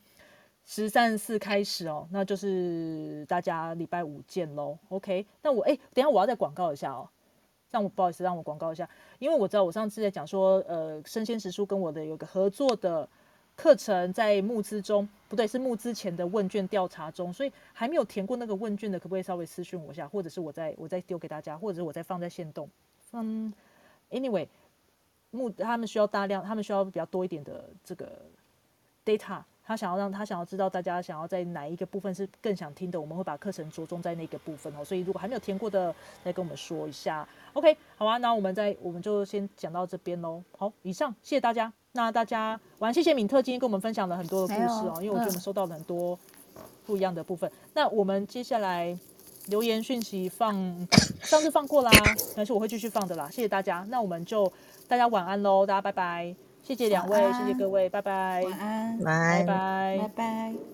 [0.65, 4.79] 十三四开始哦，那就是大家礼拜五见喽。
[4.89, 7.09] OK，那我哎，等下我要再广告一下哦。
[7.71, 8.89] 让我不好意思，让我广告一下，
[9.19, 13.09] 因为我知道我上次在讲说，呃，生鲜食书跟我的有个合作的
[13.57, 22.69] 课程在募资中，不对，是募资前的问卷调查中，所以还没有填过那个问卷的，可不可以稍微私讯我一下，或者是我再我再丢给大家，或者是我再放在线动。
[23.13, 23.53] 嗯
[24.11, 24.47] ，anyway，
[25.31, 28.11] 募他们需要大量，他们需要比较多一点的这个
[29.05, 29.43] data。
[29.67, 34.85] 他想要让他想要知道大家想要在哪一个部分是更想听的，我们会把课程着重在那个部分哦。
[34.85, 37.27] 所以如果还没有填过的，再跟我们说一下。
[37.55, 40.43] OK，好啊，那我们再我们就先讲到这边喽。
[40.59, 41.73] 好，以上谢谢大家。
[41.97, 46.19] 那大家晚谢谢敏特今天跟我们分享了很多的故事哦，因为我觉得我们收到了很多
[46.85, 47.49] 不一样的部分。
[47.73, 48.99] 那我们接下来
[49.47, 50.55] 留言讯息放
[51.23, 51.93] 上次放过啦，
[52.35, 53.29] 但是我会继续放的啦。
[53.31, 54.53] 谢谢大家，那我们就
[54.89, 56.35] 大家晚安喽，大家拜拜。
[56.65, 59.47] 谢谢两位，谢谢各位，拜拜，晚安，拜拜。
[59.47, 60.74] 拜拜拜。